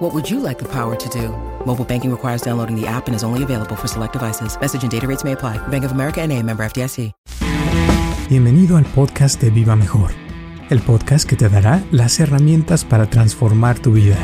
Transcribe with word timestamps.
What 0.00 0.14
would 0.14 0.30
you 0.30 0.40
like 0.40 0.58
the 0.58 0.68
power 0.68 0.96
to 0.96 1.08
do? 1.10 1.28
Mobile 1.66 1.84
banking 1.84 2.10
requires 2.10 2.40
downloading 2.40 2.74
the 2.74 2.86
app 2.86 3.06
and 3.06 3.14
is 3.14 3.22
only 3.22 3.42
available 3.42 3.76
for 3.76 3.86
select 3.86 4.14
devices. 4.14 4.58
Message 4.58 4.82
and 4.82 4.90
data 4.90 5.06
rates 5.06 5.24
may 5.24 5.32
apply. 5.32 5.58
Bank 5.68 5.84
of 5.84 5.92
America 5.92 6.26
NA, 6.26 6.40
member 6.40 6.64
FDIC. 6.64 7.12
Bienvenido 8.30 8.78
al 8.78 8.86
podcast 8.86 9.38
de 9.42 9.50
Viva 9.50 9.76
Mejor, 9.76 10.12
el 10.70 10.80
podcast 10.80 11.28
que 11.28 11.36
te 11.36 11.50
dará 11.50 11.82
las 11.90 12.18
herramientas 12.18 12.86
para 12.86 13.10
transformar 13.10 13.78
tu 13.78 13.92
vida. 13.92 14.16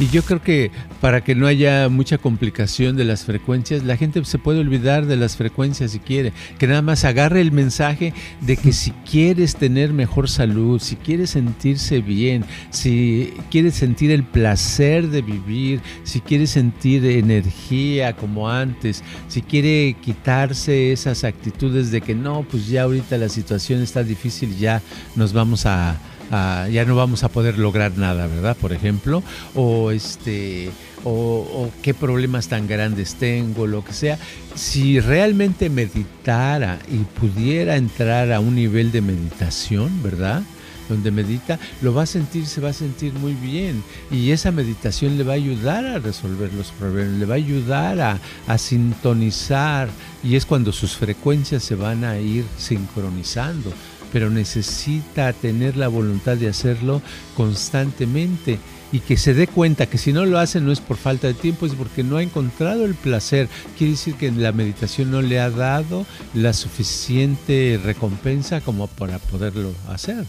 Y 0.00 0.06
yo 0.10 0.22
creo 0.22 0.40
que 0.40 0.70
para 1.00 1.24
que 1.24 1.34
no 1.34 1.48
haya 1.48 1.88
mucha 1.88 2.18
complicación 2.18 2.96
de 2.96 3.04
las 3.04 3.24
frecuencias, 3.24 3.82
la 3.82 3.96
gente 3.96 4.24
se 4.24 4.38
puede 4.38 4.60
olvidar 4.60 5.06
de 5.06 5.16
las 5.16 5.36
frecuencias 5.36 5.90
si 5.90 5.98
quiere. 5.98 6.32
Que 6.56 6.68
nada 6.68 6.82
más 6.82 7.04
agarre 7.04 7.40
el 7.40 7.50
mensaje 7.50 8.14
de 8.40 8.56
que 8.56 8.72
si 8.72 8.92
quieres 9.10 9.56
tener 9.56 9.92
mejor 9.92 10.28
salud, 10.28 10.80
si 10.80 10.94
quieres 10.94 11.30
sentirse 11.30 12.00
bien, 12.00 12.44
si 12.70 13.32
quieres 13.50 13.74
sentir 13.74 14.12
el 14.12 14.22
placer 14.22 15.08
de 15.08 15.20
vivir, 15.20 15.80
si 16.04 16.20
quieres 16.20 16.50
sentir 16.50 17.04
energía 17.04 18.14
como 18.14 18.48
antes, 18.48 19.02
si 19.26 19.42
quiere 19.42 19.96
quitarse 20.00 20.92
esas 20.92 21.24
actitudes 21.24 21.90
de 21.90 22.02
que 22.02 22.14
no, 22.14 22.44
pues 22.48 22.68
ya 22.68 22.84
ahorita 22.84 23.18
la 23.18 23.28
situación 23.28 23.82
está 23.82 24.04
difícil, 24.04 24.56
ya 24.56 24.80
nos 25.16 25.32
vamos 25.32 25.66
a 25.66 25.98
ya 26.30 26.84
no 26.86 26.96
vamos 26.96 27.24
a 27.24 27.28
poder 27.28 27.58
lograr 27.58 27.96
nada, 27.96 28.26
¿verdad? 28.26 28.56
Por 28.56 28.72
ejemplo, 28.72 29.22
o 29.54 29.90
este, 29.90 30.70
o, 31.04 31.70
qué 31.82 31.94
problemas 31.94 32.48
tan 32.48 32.66
grandes 32.66 33.14
tengo, 33.14 33.66
lo 33.66 33.84
que 33.84 33.92
sea. 33.92 34.18
Si 34.54 35.00
realmente 35.00 35.70
meditara 35.70 36.78
y 36.90 36.98
pudiera 37.18 37.76
entrar 37.76 38.32
a 38.32 38.40
un 38.40 38.54
nivel 38.54 38.92
de 38.92 39.00
meditación, 39.00 40.02
¿verdad? 40.02 40.42
donde 40.88 41.10
medita, 41.10 41.58
lo 41.82 41.92
va 41.92 42.04
a 42.04 42.06
sentir, 42.06 42.46
se 42.46 42.62
va 42.62 42.70
a 42.70 42.72
sentir 42.72 43.12
muy 43.12 43.34
bien. 43.34 43.84
Y 44.10 44.30
esa 44.30 44.50
meditación 44.50 45.18
le 45.18 45.24
va 45.24 45.32
a 45.32 45.36
ayudar 45.36 45.84
a 45.84 45.98
resolver 45.98 46.50
los 46.54 46.70
problemas, 46.70 47.18
le 47.18 47.26
va 47.26 47.34
a 47.34 47.36
ayudar 47.36 48.00
a, 48.00 48.18
a, 48.46 48.56
sintonizar. 48.56 49.90
Y 50.24 50.36
es 50.36 50.46
cuando 50.46 50.72
sus 50.72 50.96
frecuencias 50.96 51.62
se 51.62 51.74
van 51.74 52.04
a 52.04 52.18
ir 52.18 52.46
sincronizando 52.56 53.70
pero 54.12 54.30
necesita 54.30 55.32
tener 55.32 55.76
la 55.76 55.88
voluntad 55.88 56.36
de 56.36 56.48
hacerlo 56.48 57.02
constantemente 57.36 58.58
y 58.92 59.00
que 59.00 59.16
se 59.16 59.34
dé 59.34 59.46
cuenta 59.46 59.86
que 59.86 59.98
si 59.98 60.12
no 60.12 60.24
lo 60.24 60.38
hace 60.38 60.60
no 60.60 60.72
es 60.72 60.80
por 60.80 60.96
falta 60.96 61.26
de 61.26 61.34
tiempo, 61.34 61.66
es 61.66 61.74
porque 61.74 62.02
no 62.02 62.16
ha 62.16 62.22
encontrado 62.22 62.84
el 62.84 62.94
placer. 62.94 63.48
Quiere 63.76 63.92
decir 63.92 64.14
que 64.14 64.30
la 64.30 64.52
meditación 64.52 65.10
no 65.10 65.22
le 65.22 65.40
ha 65.40 65.50
dado 65.50 66.06
la 66.34 66.52
suficiente 66.52 67.78
recompensa 67.82 68.60
como 68.60 68.86
para 68.86 69.18
poderlo 69.18 69.72
hacer. 69.88 70.24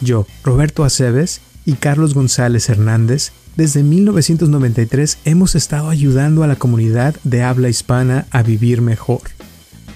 Yo, 0.00 0.26
Roberto 0.42 0.84
Aceves 0.84 1.40
y 1.64 1.74
Carlos 1.74 2.14
González 2.14 2.68
Hernández, 2.68 3.32
desde 3.56 3.82
1993 3.82 5.18
hemos 5.26 5.54
estado 5.54 5.90
ayudando 5.90 6.42
a 6.42 6.46
la 6.46 6.56
comunidad 6.56 7.14
de 7.22 7.42
habla 7.42 7.68
hispana 7.68 8.26
a 8.30 8.42
vivir 8.42 8.80
mejor. 8.80 9.20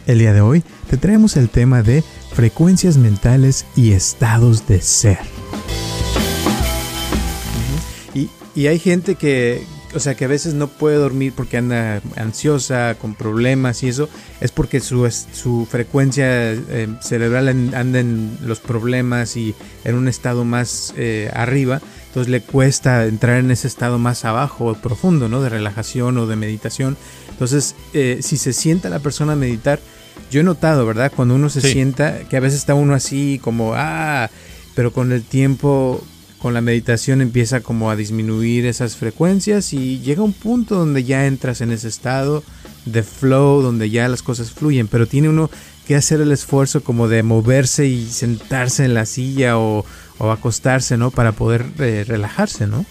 El 0.06 0.18
día 0.18 0.32
de 0.32 0.42
hoy 0.42 0.62
te 0.88 0.96
traemos 0.96 1.36
el 1.36 1.48
tema 1.48 1.82
de 1.82 2.02
frecuencias 2.32 2.96
mentales 2.96 3.66
y 3.76 3.92
estados 3.92 4.66
de 4.66 4.80
ser. 4.80 5.18
Y, 8.14 8.68
hay 8.68 8.78
gente 8.78 9.16
que, 9.16 9.62
o 9.94 10.00
sea, 10.00 10.14
que 10.14 10.24
a 10.24 10.28
veces 10.28 10.54
no 10.54 10.68
puede 10.68 10.96
dormir 10.96 11.34
porque 11.36 11.58
anda 11.58 12.00
ansiosa, 12.16 12.96
con 12.98 13.14
problemas 13.14 13.82
y 13.82 13.88
eso, 13.88 14.08
es 14.40 14.50
porque 14.50 14.80
su, 14.80 15.10
su 15.10 15.66
frecuencia 15.70 16.52
eh, 16.52 16.88
cerebral 17.02 17.48
anda 17.48 18.00
en 18.00 18.38
los 18.40 18.60
problemas 18.60 19.36
y 19.36 19.54
en 19.84 19.94
un 19.94 20.08
estado 20.08 20.46
más 20.46 20.94
eh, 20.96 21.30
arriba, 21.34 21.82
entonces 22.06 22.30
le 22.30 22.40
cuesta 22.40 23.04
entrar 23.04 23.36
en 23.36 23.50
ese 23.50 23.68
estado 23.68 23.98
más 23.98 24.24
abajo, 24.24 24.74
profundo, 24.74 25.28
¿no? 25.28 25.42
De 25.42 25.50
relajación 25.50 26.16
o 26.16 26.26
de 26.26 26.36
meditación. 26.36 26.96
Entonces, 27.28 27.74
eh, 27.92 28.20
si 28.22 28.38
se 28.38 28.54
sienta 28.54 28.88
la 28.88 29.00
persona 29.00 29.34
a 29.34 29.36
meditar, 29.36 29.80
yo 30.30 30.40
he 30.40 30.44
notado, 30.44 30.86
¿verdad? 30.86 31.12
Cuando 31.14 31.34
uno 31.34 31.48
se 31.48 31.60
sienta, 31.60 32.20
que 32.28 32.36
a 32.36 32.40
veces 32.40 32.58
está 32.58 32.74
uno 32.74 32.94
así 32.94 33.40
como, 33.42 33.72
ah, 33.74 34.30
pero 34.74 34.92
con 34.92 35.12
el 35.12 35.22
tiempo, 35.22 36.04
con 36.38 36.54
la 36.54 36.60
meditación 36.60 37.20
empieza 37.20 37.60
como 37.60 37.90
a 37.90 37.96
disminuir 37.96 38.66
esas 38.66 38.96
frecuencias 38.96 39.72
y 39.72 40.00
llega 40.00 40.22
un 40.22 40.32
punto 40.32 40.76
donde 40.76 41.04
ya 41.04 41.26
entras 41.26 41.60
en 41.60 41.72
ese 41.72 41.88
estado 41.88 42.42
de 42.84 43.02
flow, 43.02 43.62
donde 43.62 43.90
ya 43.90 44.08
las 44.08 44.22
cosas 44.22 44.52
fluyen, 44.52 44.88
pero 44.88 45.06
tiene 45.06 45.28
uno 45.28 45.50
que 45.86 45.96
hacer 45.96 46.20
el 46.20 46.32
esfuerzo 46.32 46.82
como 46.82 47.08
de 47.08 47.22
moverse 47.22 47.86
y 47.86 48.06
sentarse 48.06 48.84
en 48.84 48.94
la 48.94 49.06
silla 49.06 49.58
o, 49.58 49.84
acostarse, 50.18 50.96
¿no? 50.96 51.10
Para 51.10 51.32
poder 51.32 51.64
eh, 51.78 52.04
relajarse, 52.06 52.66
¿no? 52.66 52.84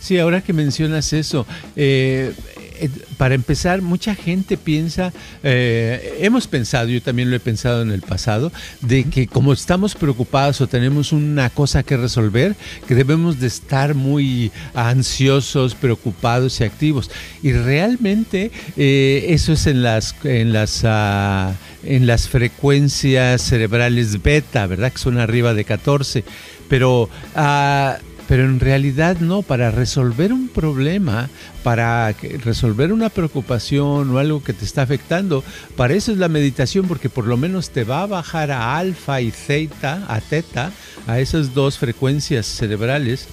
Sí, 0.00 0.18
ahora 0.18 0.42
que 0.42 0.52
mencionas 0.52 1.12
eso, 1.14 1.46
eh, 1.76 2.34
eh, 2.80 2.90
para 3.16 3.34
empezar, 3.34 3.82
mucha 3.82 4.14
gente 4.14 4.56
piensa, 4.56 5.12
eh, 5.42 6.18
hemos 6.20 6.46
pensado, 6.46 6.88
yo 6.88 7.00
también 7.00 7.30
lo 7.30 7.36
he 7.36 7.40
pensado 7.40 7.82
en 7.82 7.90
el 7.90 8.02
pasado, 8.02 8.52
de 8.80 9.04
que 9.04 9.26
como 9.26 9.52
estamos 9.52 9.94
preocupados 9.94 10.60
o 10.60 10.66
tenemos 10.66 11.12
una 11.12 11.50
cosa 11.50 11.82
que 11.82 11.96
resolver, 11.96 12.56
que 12.88 12.94
debemos 12.94 13.40
de 13.40 13.46
estar 13.46 13.94
muy 13.94 14.50
ansiosos, 14.74 15.74
preocupados 15.74 16.60
y 16.60 16.64
activos. 16.64 17.10
Y 17.42 17.52
realmente 17.52 18.50
eh, 18.76 19.26
eso 19.28 19.52
es 19.52 19.66
en 19.66 19.82
las, 19.82 20.14
en 20.24 20.52
las, 20.52 20.82
ah, 20.84 21.54
en 21.84 22.06
las 22.06 22.28
frecuencias 22.28 23.42
cerebrales 23.42 24.22
beta, 24.22 24.66
¿verdad? 24.66 24.92
Que 24.92 24.98
son 24.98 25.18
arriba 25.18 25.54
de 25.54 25.64
14. 25.64 26.24
Pero... 26.68 27.08
Uh, 27.36 28.13
pero 28.34 28.46
en 28.46 28.58
realidad 28.58 29.18
no, 29.20 29.42
para 29.42 29.70
resolver 29.70 30.32
un 30.32 30.48
problema, 30.48 31.30
para 31.62 32.10
resolver 32.42 32.92
una 32.92 33.08
preocupación 33.08 34.10
o 34.10 34.18
algo 34.18 34.42
que 34.42 34.52
te 34.52 34.64
está 34.64 34.82
afectando, 34.82 35.44
para 35.76 35.94
eso 35.94 36.10
es 36.10 36.18
la 36.18 36.26
meditación, 36.26 36.88
porque 36.88 37.08
por 37.08 37.28
lo 37.28 37.36
menos 37.36 37.70
te 37.70 37.84
va 37.84 38.02
a 38.02 38.06
bajar 38.06 38.50
a 38.50 38.76
alfa 38.76 39.20
y 39.20 39.30
zeta, 39.30 40.04
a 40.08 40.20
teta, 40.20 40.72
a 41.06 41.20
esas 41.20 41.54
dos 41.54 41.78
frecuencias 41.78 42.46
cerebrales. 42.46 43.28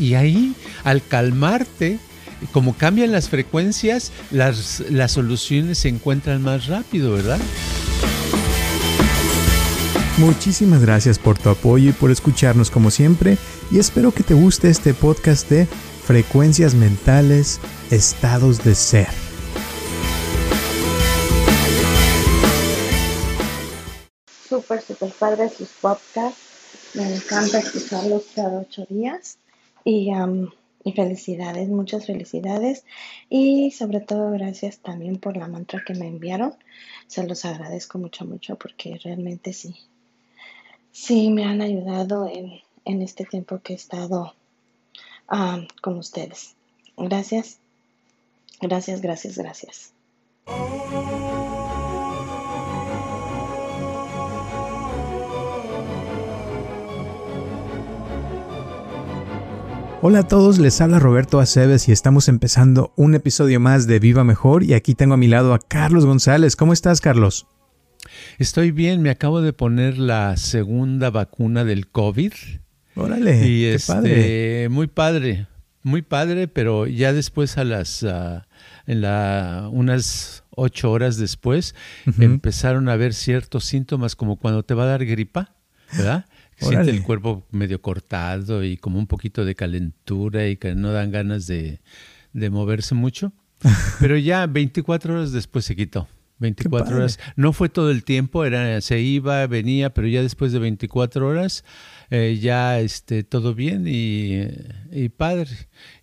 Y 0.00 0.14
ahí, 0.14 0.52
al 0.82 1.00
calmarte, 1.00 2.00
como 2.50 2.76
cambian 2.76 3.12
las 3.12 3.28
frecuencias, 3.28 4.10
las, 4.32 4.82
las 4.90 5.12
soluciones 5.12 5.78
se 5.78 5.90
encuentran 5.90 6.42
más 6.42 6.66
rápido, 6.66 7.12
¿verdad? 7.12 7.38
Muchísimas 10.18 10.82
gracias 10.82 11.16
por 11.16 11.38
tu 11.38 11.48
apoyo 11.48 11.90
y 11.90 11.92
por 11.92 12.10
escucharnos 12.10 12.72
como 12.72 12.90
siempre 12.90 13.38
y 13.70 13.78
espero 13.78 14.10
que 14.10 14.24
te 14.24 14.34
guste 14.34 14.68
este 14.68 14.92
podcast 14.92 15.48
de 15.48 15.66
frecuencias 15.66 16.74
mentales, 16.74 17.60
estados 17.92 18.64
de 18.64 18.74
ser. 18.74 19.06
Súper, 24.48 24.82
súper 24.82 25.12
padre 25.12 25.50
sus 25.50 25.68
podcasts. 25.80 26.40
Me 26.94 27.14
encanta 27.14 27.60
escucharlos 27.60 28.24
cada 28.34 28.58
ocho 28.58 28.86
días. 28.90 29.38
Y, 29.84 30.10
y 30.82 30.92
felicidades, 30.94 31.68
muchas 31.68 32.06
felicidades. 32.06 32.84
Y 33.30 33.70
sobre 33.70 34.00
todo 34.00 34.32
gracias 34.32 34.80
también 34.80 35.18
por 35.18 35.36
la 35.36 35.46
mantra 35.46 35.84
que 35.86 35.94
me 35.94 36.08
enviaron. 36.08 36.56
Se 37.06 37.24
los 37.24 37.44
agradezco 37.44 37.98
mucho, 37.98 38.24
mucho 38.24 38.56
porque 38.56 38.98
realmente 39.04 39.52
sí, 39.52 39.76
Sí, 41.00 41.30
me 41.30 41.44
han 41.44 41.62
ayudado 41.62 42.28
en, 42.28 42.60
en 42.84 43.02
este 43.02 43.24
tiempo 43.24 43.60
que 43.62 43.72
he 43.72 43.76
estado 43.76 44.34
ah, 45.28 45.60
con 45.80 45.96
ustedes. 45.96 46.56
Gracias, 46.96 47.58
gracias, 48.60 49.00
gracias, 49.00 49.38
gracias. 49.38 49.92
Hola 60.02 60.18
a 60.18 60.28
todos, 60.28 60.58
les 60.58 60.80
habla 60.80 60.98
Roberto 60.98 61.38
Aceves 61.38 61.88
y 61.88 61.92
estamos 61.92 62.26
empezando 62.28 62.92
un 62.96 63.14
episodio 63.14 63.60
más 63.60 63.86
de 63.86 64.00
Viva 64.00 64.24
Mejor 64.24 64.64
y 64.64 64.74
aquí 64.74 64.94
tengo 64.94 65.14
a 65.14 65.16
mi 65.16 65.28
lado 65.28 65.54
a 65.54 65.60
Carlos 65.60 66.04
González. 66.04 66.56
¿Cómo 66.56 66.72
estás, 66.72 67.00
Carlos? 67.00 67.46
Estoy 68.38 68.70
bien, 68.70 69.02
me 69.02 69.10
acabo 69.10 69.40
de 69.40 69.52
poner 69.52 69.98
la 69.98 70.36
segunda 70.36 71.10
vacuna 71.10 71.64
del 71.64 71.88
COVID. 71.88 72.32
Órale, 72.94 73.46
y 73.46 73.60
qué 73.62 73.74
este, 73.74 73.92
padre. 73.92 74.68
Muy 74.68 74.86
padre, 74.88 75.46
muy 75.82 76.02
padre, 76.02 76.48
pero 76.48 76.86
ya 76.86 77.12
después 77.12 77.58
a 77.58 77.64
las, 77.64 78.02
ah, 78.02 78.46
en 78.86 79.00
la, 79.00 79.68
unas 79.72 80.44
ocho 80.50 80.90
horas 80.90 81.16
después, 81.16 81.74
empezaron 82.18 82.88
a 82.88 82.96
ver 82.96 83.14
ciertos 83.14 83.64
síntomas 83.64 84.16
como 84.16 84.36
cuando 84.36 84.64
te 84.64 84.74
va 84.74 84.84
a 84.84 84.86
dar 84.86 85.04
gripa, 85.04 85.54
¿verdad? 85.96 86.26
Siente 86.56 86.90
el 86.90 87.04
cuerpo 87.04 87.46
medio 87.52 87.80
cortado 87.80 88.64
y 88.64 88.76
como 88.76 88.98
un 88.98 89.06
poquito 89.06 89.44
de 89.44 89.54
calentura 89.54 90.48
y 90.48 90.56
que 90.56 90.74
no 90.74 90.90
dan 90.90 91.12
ganas 91.12 91.46
de, 91.46 91.80
de 92.32 92.50
moverse 92.50 92.96
mucho. 92.96 93.32
Pero 94.00 94.16
ya 94.16 94.46
24 94.46 95.14
horas 95.14 95.32
después 95.32 95.64
se 95.64 95.76
quitó. 95.76 96.08
24 96.38 96.96
horas. 96.96 97.18
No 97.36 97.52
fue 97.52 97.68
todo 97.68 97.90
el 97.90 98.04
tiempo, 98.04 98.44
era, 98.44 98.80
se 98.80 99.00
iba, 99.00 99.46
venía, 99.46 99.90
pero 99.90 100.08
ya 100.08 100.22
después 100.22 100.52
de 100.52 100.58
24 100.58 101.26
horas 101.26 101.64
eh, 102.10 102.38
ya 102.40 102.80
este, 102.80 103.22
todo 103.22 103.54
bien 103.54 103.84
y, 103.86 104.40
y, 104.90 105.10
padre. 105.10 105.50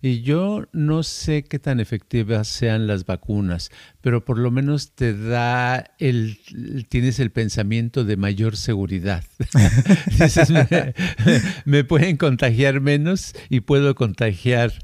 Y 0.00 0.22
yo 0.22 0.66
no 0.72 1.02
sé 1.02 1.42
qué 1.42 1.58
tan 1.58 1.80
efectivas 1.80 2.46
sean 2.46 2.86
las 2.86 3.06
vacunas, 3.06 3.70
pero 4.02 4.24
por 4.24 4.38
lo 4.38 4.52
menos 4.52 4.92
te 4.92 5.18
da 5.18 5.84
el, 5.98 6.38
tienes 6.88 7.18
el 7.18 7.32
pensamiento 7.32 8.04
de 8.04 8.16
mayor 8.16 8.56
seguridad. 8.56 9.24
me, 10.50 10.94
me 11.64 11.84
pueden 11.84 12.16
contagiar 12.18 12.80
menos 12.80 13.34
y 13.48 13.60
puedo 13.60 13.96
contagiar 13.96 14.74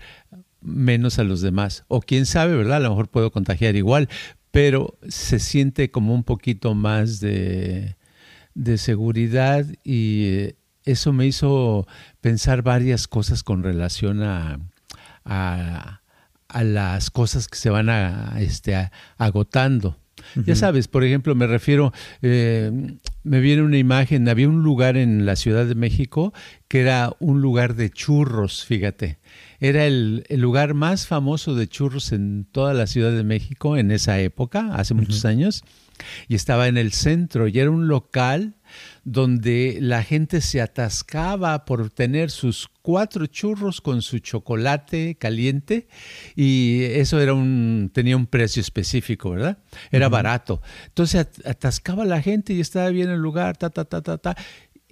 menos 0.61 1.21
a 1.21 1.25
los 1.25 1.41
demás. 1.41 1.85
O 1.87 2.01
quién 2.01 2.27
sabe, 2.27 2.57
¿verdad? 2.57 2.79
A 2.79 2.81
lo 2.81 2.91
mejor 2.91 3.09
puedo 3.09 3.31
contagiar 3.31 3.77
igual, 3.77 4.09
pero 4.53 4.99
se 5.09 5.41
siente 5.41 5.91
como 5.91 6.15
un 6.15 6.23
poquito 6.23 6.75
más 6.75 7.19
de, 7.19 7.97
seguridad 8.77 9.67
y 9.83 10.27
eh, 10.27 10.57
eso 10.85 11.13
me 11.13 11.27
hizo 11.27 11.89
pensar 12.21 12.63
varias 12.63 13.09
cosas 13.09 13.43
con 13.43 13.63
relación 13.63 14.23
a, 14.23 14.61
a, 15.25 16.01
las 16.63 17.11
cosas 17.11 17.49
que 17.49 17.57
se 17.57 17.71
van 17.71 17.89
a, 17.89 18.37
este, 18.41 18.91
agotando. 19.17 19.97
Ya 20.47 20.55
sabes, 20.55 20.87
por 20.87 21.03
ejemplo, 21.03 21.35
me 21.35 21.47
refiero, 21.47 21.93
eh, 22.21 22.71
me 23.25 23.41
viene 23.41 23.63
una 23.63 23.79
imagen, 23.79 24.29
había 24.29 24.49
un 24.49 24.63
lugar 24.63 24.97
en 24.97 25.27
la 25.27 25.37
Ciudad 25.37 25.67
de 25.67 25.75
México 25.75 26.33
que 26.69 26.81
era 26.81 27.15
un 27.21 27.41
lugar 27.41 27.75
de 27.75 27.91
churros, 27.91 28.65
fíjate. 28.65 29.19
Era 29.61 29.87
el, 29.87 30.25
lugar 30.31 30.75
más 30.75 31.07
famoso 31.07 31.55
de 31.55 31.69
churros 31.69 32.13
en 32.13 32.47
toda 32.51 32.75
la 32.75 32.87
Ciudad 32.87 33.13
de 33.13 33.25
México 33.25 33.77
en 33.77 33.91
esa 33.91 34.19
época, 34.21 34.75
hace 34.75 34.95
muchos 34.95 35.25
años, 35.25 35.63
y 36.29 36.35
estaba 36.35 36.69
en 36.69 36.77
el 36.77 36.93
centro 36.93 37.47
y 37.47 37.59
era 37.59 37.71
un 37.71 37.87
local 37.87 38.57
donde 39.05 39.79
la 39.81 40.03
gente 40.03 40.41
se 40.41 40.61
atascaba 40.61 41.65
por 41.65 41.91
tener 41.91 42.31
sus 42.31 42.69
cuatro 42.83 43.27
churros 43.27 43.81
con 43.81 44.03
su 44.03 44.19
chocolate 44.21 45.17
caliente 45.17 45.89
y 46.37 46.83
eso 46.85 47.21
era 47.21 47.35
un 47.35 47.91
tenía 47.93 48.17
un 48.17 48.27
precio 48.27 48.61
específico, 48.61 49.31
¿verdad? 49.31 49.59
Era 49.91 50.09
barato. 50.09 50.63
Entonces 50.87 51.27
atascaba 51.45 52.05
la 52.05 52.23
gente 52.23 52.53
y 52.53 52.61
estaba 52.61 52.91
bien 52.91 53.11
el 53.11 53.21
lugar, 53.21 53.57
ta 53.57 53.71
ta 53.71 53.85
ta 53.85 54.03
ta 54.03 54.19
ta 54.19 54.37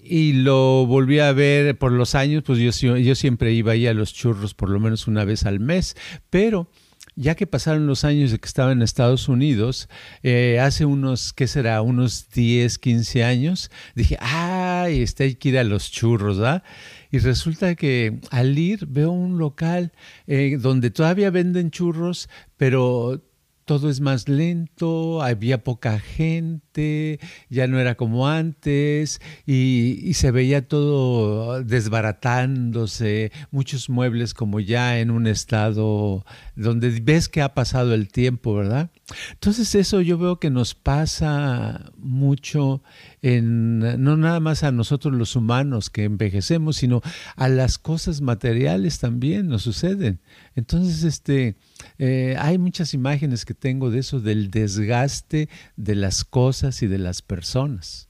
y 0.03 0.33
lo 0.33 0.87
volví 0.87 1.19
a 1.19 1.33
ver 1.33 1.77
por 1.79 1.93
los 1.93 2.15
años, 2.15 2.43
pues 2.45 2.59
yo, 2.59 2.97
yo 2.97 3.15
siempre 3.15 3.53
iba 3.53 3.73
ahí 3.73 3.87
a 3.87 3.95
los 3.95 4.15
churros 4.15 4.55
por 4.55 4.71
lo 4.71 4.81
menos 4.81 5.07
una 5.07 5.25
vez 5.25 5.45
al 5.45 5.61
mes, 5.61 5.97
pero 6.31 6.71
ya 7.17 7.35
que 7.35 7.47
pasaron 7.47 7.87
los 7.87 8.05
años 8.05 8.31
de 8.31 8.39
que 8.39 8.47
estaba 8.47 8.73
en 8.73 8.83
Estados 8.83 9.29
Unidos, 9.29 9.89
eh, 10.23 10.59
hace 10.61 10.85
unos, 10.85 11.33
¿qué 11.33 11.47
será? 11.47 11.83
Unos 11.83 12.31
10, 12.31 12.79
15 12.79 13.25
años, 13.25 13.71
dije, 13.95 14.17
ay, 14.21 15.03
está 15.03 15.25
hay 15.25 15.35
que 15.35 15.51
ir 15.51 15.59
a 15.59 15.65
los 15.65 15.91
churros, 15.91 16.39
¿verdad? 16.39 16.63
Y 17.11 17.19
resulta 17.19 17.75
que 17.75 18.21
al 18.31 18.57
ir 18.57 18.87
veo 18.87 19.11
un 19.11 19.39
local 19.39 19.93
eh, 20.27 20.57
donde 20.61 20.91
todavía 20.91 21.31
venden 21.31 21.71
churros, 21.71 22.29
pero 22.57 23.23
todo 23.71 23.89
es 23.89 24.01
más 24.01 24.29
lento, 24.29 25.23
había 25.23 25.63
poca 25.63 26.01
gente, 26.01 27.21
ya 27.51 27.69
no 27.69 27.79
era 27.79 27.95
como 27.95 28.27
antes 28.27 29.21
y, 29.47 30.13
se 30.15 30.33
veía 30.33 30.67
todo 30.67 31.63
desbaratándose, 31.63 33.31
muchos 33.53 33.89
muebles 33.89 34.35
como 34.35 34.59
ya 34.59 34.99
en 34.99 35.13
un 35.13 35.29
estado 35.29 36.27
donde 36.57 36.99
ves 37.01 37.29
que 37.29 37.43
ha 37.43 37.55
pasado 37.55 37.95
el 37.95 38.09
tiempo, 38.09 38.57
¿verdad? 38.57 38.91
Entonces 39.35 39.73
eso 39.77 40.01
yo 40.01 40.19
veo 40.19 40.41
que 40.41 40.51
nos 40.51 40.75
pasa 40.75 41.93
mucho 41.97 42.83
en 43.23 43.79
no 44.03 44.17
nada 44.17 44.41
más 44.41 44.65
a 44.65 44.73
nosotros 44.73 45.15
los 45.15 45.37
humanos 45.37 45.91
que 45.91 46.03
envejecemos, 46.03 46.79
sino 46.79 47.03
a 47.37 47.49
las 47.49 47.79
cosas 47.79 48.21
materiales 48.21 48.99
también 48.99 49.47
nos 49.47 49.63
suceden. 49.63 50.19
Entonces, 50.57 51.05
este, 51.05 51.57
eh, 52.03 52.35
hay 52.39 52.57
muchas 52.57 52.95
imágenes 52.95 53.45
que 53.45 53.53
tengo 53.53 53.91
de 53.91 53.99
eso, 53.99 54.21
del 54.21 54.51
desgaste 54.51 55.51
de 55.77 55.95
las 55.95 56.25
cosas 56.25 56.83
y 56.83 56.87
de 56.87 56.97
las 56.97 57.21
personas. 57.21 58.09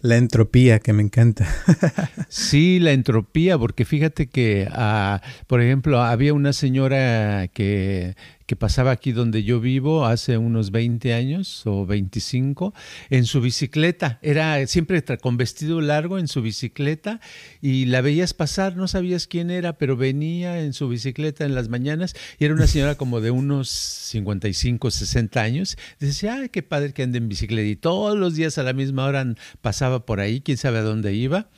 La 0.00 0.16
entropía 0.16 0.78
que 0.78 0.92
me 0.92 1.02
encanta. 1.02 1.46
sí, 2.28 2.78
la 2.78 2.92
entropía, 2.92 3.58
porque 3.58 3.84
fíjate 3.84 4.28
que, 4.28 4.68
ah, 4.70 5.20
por 5.46 5.60
ejemplo, 5.60 6.02
había 6.02 6.34
una 6.34 6.52
señora 6.52 7.48
que 7.48 8.14
que 8.46 8.56
pasaba 8.56 8.92
aquí 8.92 9.12
donde 9.12 9.42
yo 9.42 9.60
vivo 9.60 10.06
hace 10.06 10.38
unos 10.38 10.70
20 10.70 11.12
años 11.14 11.62
o 11.66 11.84
25 11.84 12.72
en 13.10 13.24
su 13.24 13.40
bicicleta. 13.40 14.18
Era 14.22 14.64
siempre 14.68 15.02
con 15.20 15.36
vestido 15.36 15.80
largo 15.80 16.18
en 16.18 16.28
su 16.28 16.42
bicicleta 16.42 17.20
y 17.60 17.86
la 17.86 18.00
veías 18.00 18.34
pasar, 18.34 18.76
no 18.76 18.88
sabías 18.88 19.26
quién 19.26 19.50
era, 19.50 19.76
pero 19.78 19.96
venía 19.96 20.60
en 20.62 20.72
su 20.72 20.88
bicicleta 20.88 21.44
en 21.44 21.54
las 21.54 21.68
mañanas 21.68 22.14
y 22.38 22.44
era 22.44 22.54
una 22.54 22.68
señora 22.68 22.94
como 22.94 23.20
de 23.20 23.32
unos 23.32 23.68
55, 23.68 24.90
60 24.90 25.42
años. 25.42 25.76
decía, 25.98 26.34
ay, 26.34 26.48
qué 26.48 26.62
padre 26.62 26.92
que 26.92 27.02
ande 27.02 27.18
en 27.18 27.28
bicicleta 27.28 27.68
y 27.68 27.76
todos 27.76 28.16
los 28.16 28.36
días 28.36 28.58
a 28.58 28.62
la 28.62 28.72
misma 28.72 29.06
hora 29.06 29.34
pasaba 29.66 30.06
por 30.06 30.20
ahí, 30.20 30.42
quién 30.42 30.58
sabe 30.58 30.78
a 30.78 30.82
dónde 30.82 31.12
iba. 31.12 31.50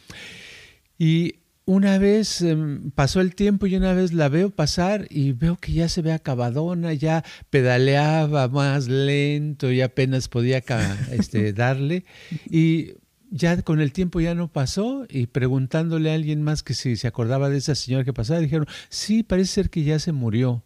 Y 0.99 1.41
una 1.67 1.99
vez 1.99 2.41
em, 2.41 2.91
pasó 2.93 3.21
el 3.21 3.35
tiempo 3.35 3.67
y 3.67 3.77
una 3.77 3.93
vez 3.93 4.15
la 4.15 4.31
veo 4.31 4.49
pasar 4.49 5.07
y 5.11 5.33
veo 5.33 5.59
que 5.59 5.75
ya 5.75 5.91
se 5.91 6.01
ve 6.01 6.15
acabadona, 6.15 6.95
ya 6.95 7.23
pedaleaba 7.51 8.49
más 8.49 8.89
lento 8.89 9.71
y 9.71 9.83
apenas 9.83 10.29
podía 10.29 10.65
este, 11.13 11.53
darle. 11.53 12.07
Y 12.51 12.95
ya 13.31 13.61
con 13.61 13.79
el 13.79 13.93
tiempo 13.93 14.23
ya 14.23 14.35
no 14.35 14.51
pasó 14.51 15.05
y 15.11 15.27
preguntándole 15.27 16.11
a 16.11 16.15
alguien 16.15 16.43
más 16.43 16.63
que 16.63 16.73
si 16.73 16.97
se 16.97 17.09
acordaba 17.09 17.51
de 17.51 17.59
esa 17.59 17.75
señora 17.75 18.05
que 18.05 18.15
pasaba, 18.15 18.41
dijeron, 18.41 18.67
sí, 18.89 19.23
parece 19.23 19.53
ser 19.53 19.69
que 19.69 19.85
ya 19.85 19.99
se 19.99 20.13
murió. 20.13 20.65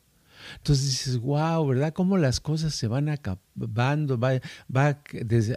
Entonces 0.57 0.87
dices, 0.87 1.19
wow, 1.19 1.67
¿verdad? 1.67 1.93
Cómo 1.93 2.19
las 2.19 2.41
cosas 2.41 2.75
se 2.75 2.89
van 2.89 3.09
acabando, 3.09 4.19
va, 4.19 4.41
va, 4.75 5.03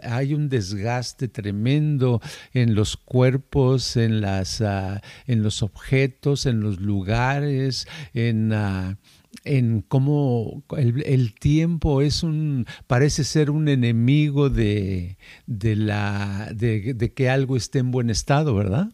hay 0.02 0.34
un 0.34 0.48
desgaste 0.48 1.28
tremendo 1.28 2.20
en 2.52 2.74
los 2.74 2.96
cuerpos, 2.96 3.96
en, 3.96 4.20
las, 4.20 4.60
uh, 4.60 4.98
en 5.26 5.42
los 5.42 5.62
objetos, 5.62 6.46
en 6.46 6.60
los 6.60 6.80
lugares, 6.80 7.86
en... 8.14 8.52
Uh, 8.52 8.96
en 9.44 9.82
cómo 9.82 10.64
el, 10.76 11.34
tiempo 11.34 12.02
es 12.02 12.22
un 12.22 12.66
parece 12.86 13.22
ser 13.22 13.50
un 13.50 13.68
enemigo 13.68 14.50
de, 14.50 15.18
de 15.46 15.76
la 15.76 16.50
de, 16.54 17.12
que 17.14 17.30
algo 17.30 17.56
esté 17.56 17.78
en 17.78 17.90
buen 17.90 18.10
estado, 18.10 18.54
¿verdad? 18.54 18.90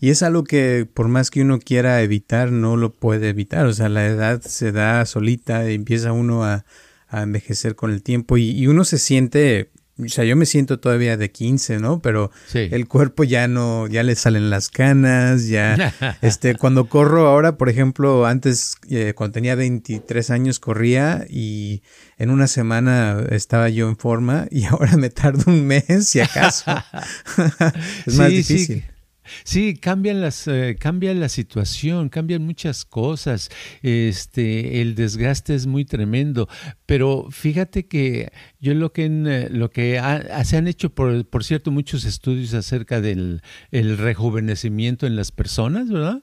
Y 0.00 0.10
es 0.10 0.22
algo 0.22 0.44
que 0.44 0.86
por 0.92 1.08
más 1.08 1.30
que 1.30 1.42
uno 1.42 1.58
quiera 1.58 2.00
evitar, 2.02 2.52
no 2.52 2.76
lo 2.76 2.92
puede 2.92 3.30
evitar. 3.30 3.66
O 3.66 3.72
sea, 3.72 3.88
la 3.88 4.06
edad 4.06 4.40
se 4.42 4.72
da 4.72 5.04
solita, 5.06 5.68
y 5.70 5.74
empieza 5.74 6.12
uno 6.12 6.44
a, 6.44 6.64
envejecer 7.10 7.74
con 7.74 7.90
el 7.90 8.02
tiempo 8.02 8.36
y, 8.36 8.66
uno 8.66 8.84
se 8.84 8.98
siente, 8.98 9.70
o 9.98 10.08
sea, 10.08 10.24
yo 10.24 10.36
me 10.36 10.44
siento 10.44 10.78
todavía 10.78 11.16
de 11.16 11.30
15, 11.30 11.78
¿no? 11.78 12.00
Pero 12.00 12.30
el 12.52 12.86
cuerpo 12.86 13.24
ya 13.24 13.48
no, 13.48 13.86
ya 13.86 14.02
le 14.02 14.14
salen 14.14 14.50
las 14.50 14.68
canas, 14.68 15.48
ya, 15.48 15.94
este, 16.20 16.54
cuando 16.54 16.90
corro 16.90 17.26
ahora, 17.26 17.56
por 17.56 17.70
ejemplo, 17.70 18.26
antes, 18.26 18.76
eh, 18.90 19.14
cuando 19.16 19.32
tenía 19.32 19.54
23 19.54 20.28
años, 20.28 20.60
corría 20.60 21.24
y 21.30 21.82
en 22.18 22.28
una 22.28 22.46
semana 22.46 23.24
estaba 23.30 23.70
yo 23.70 23.88
en 23.88 23.96
forma 23.96 24.48
y 24.50 24.64
ahora 24.66 24.98
me 24.98 25.08
tardo 25.08 25.50
un 25.50 25.66
mes, 25.66 26.08
si 26.08 26.20
acaso. 26.20 26.70
es 28.06 28.18
más 28.18 28.28
difícil. 28.28 28.82
Sí, 28.82 28.84
cambian 29.80 30.20
las, 30.20 30.46
eh, 30.48 30.76
cambia 30.78 31.14
la 31.14 31.28
situación, 31.28 32.08
cambian 32.08 32.44
muchas 32.44 32.84
cosas. 32.84 33.50
Este, 33.82 34.80
el 34.80 34.94
desgaste 34.94 35.54
es 35.54 35.66
muy 35.66 35.84
tremendo. 35.84 36.48
Pero 36.86 37.28
fíjate 37.30 37.86
que 37.86 38.32
yo 38.60 38.74
lo 38.74 38.92
que 38.92 39.06
eh, 39.06 39.48
lo 39.50 39.70
que 39.70 40.00
se 40.44 40.56
han 40.56 40.68
hecho, 40.68 40.90
por, 40.90 41.26
por, 41.26 41.44
cierto, 41.44 41.70
muchos 41.70 42.04
estudios 42.04 42.54
acerca 42.54 43.00
del 43.00 43.42
el 43.70 43.98
rejuvenecimiento 43.98 45.06
en 45.06 45.16
las 45.16 45.32
personas, 45.32 45.88
¿verdad? 45.88 46.22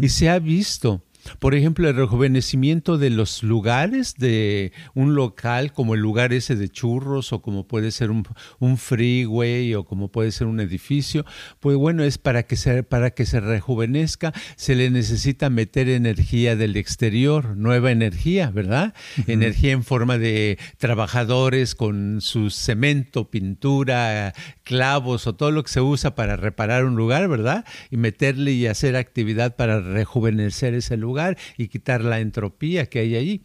Y 0.00 0.08
se 0.08 0.28
ha 0.28 0.38
visto 0.38 1.02
Por 1.38 1.54
ejemplo, 1.54 1.88
el 1.88 1.96
rejuvenecimiento 1.96 2.98
de 2.98 3.10
los 3.10 3.42
lugares, 3.42 4.14
de 4.16 4.72
un 4.94 5.14
local 5.14 5.72
como 5.72 5.94
el 5.94 6.00
lugar 6.00 6.32
ese 6.32 6.56
de 6.56 6.68
churros 6.68 7.32
o 7.32 7.42
como 7.42 7.66
puede 7.66 7.90
ser 7.90 8.10
un, 8.10 8.24
un 8.58 8.78
freeway 8.78 9.74
o 9.74 9.84
como 9.84 10.08
puede 10.08 10.30
ser 10.32 10.46
un 10.46 10.60
edificio, 10.60 11.24
pues 11.60 11.76
bueno, 11.76 12.04
es 12.04 12.18
para 12.18 12.44
que, 12.44 12.56
se, 12.56 12.82
para 12.82 13.10
que 13.10 13.26
se 13.26 13.40
rejuvenezca, 13.40 14.32
se 14.56 14.74
le 14.74 14.90
necesita 14.90 15.50
meter 15.50 15.88
energía 15.88 16.56
del 16.56 16.76
exterior, 16.76 17.56
nueva 17.56 17.90
energía, 17.90 18.50
¿verdad? 18.50 18.94
Energía 19.26 19.72
en 19.72 19.84
forma 19.84 20.18
de 20.18 20.58
trabajadores 20.78 21.74
con 21.74 22.20
su 22.20 22.50
cemento, 22.50 23.30
pintura, 23.30 24.34
clavos 24.62 25.26
o 25.26 25.34
todo 25.34 25.50
lo 25.50 25.62
que 25.62 25.72
se 25.72 25.80
usa 25.80 26.14
para 26.14 26.36
reparar 26.36 26.84
un 26.84 26.96
lugar, 26.96 27.28
¿verdad? 27.28 27.64
Y 27.90 27.96
meterle 27.96 28.52
y 28.52 28.66
hacer 28.66 28.96
actividad 28.96 29.56
para 29.56 29.80
rejuvenecer 29.80 30.74
ese 30.74 30.96
lugar 30.96 31.15
y 31.56 31.68
quitar 31.68 32.04
la 32.04 32.20
entropía 32.20 32.86
que 32.86 33.00
hay 33.00 33.16
allí. 33.16 33.42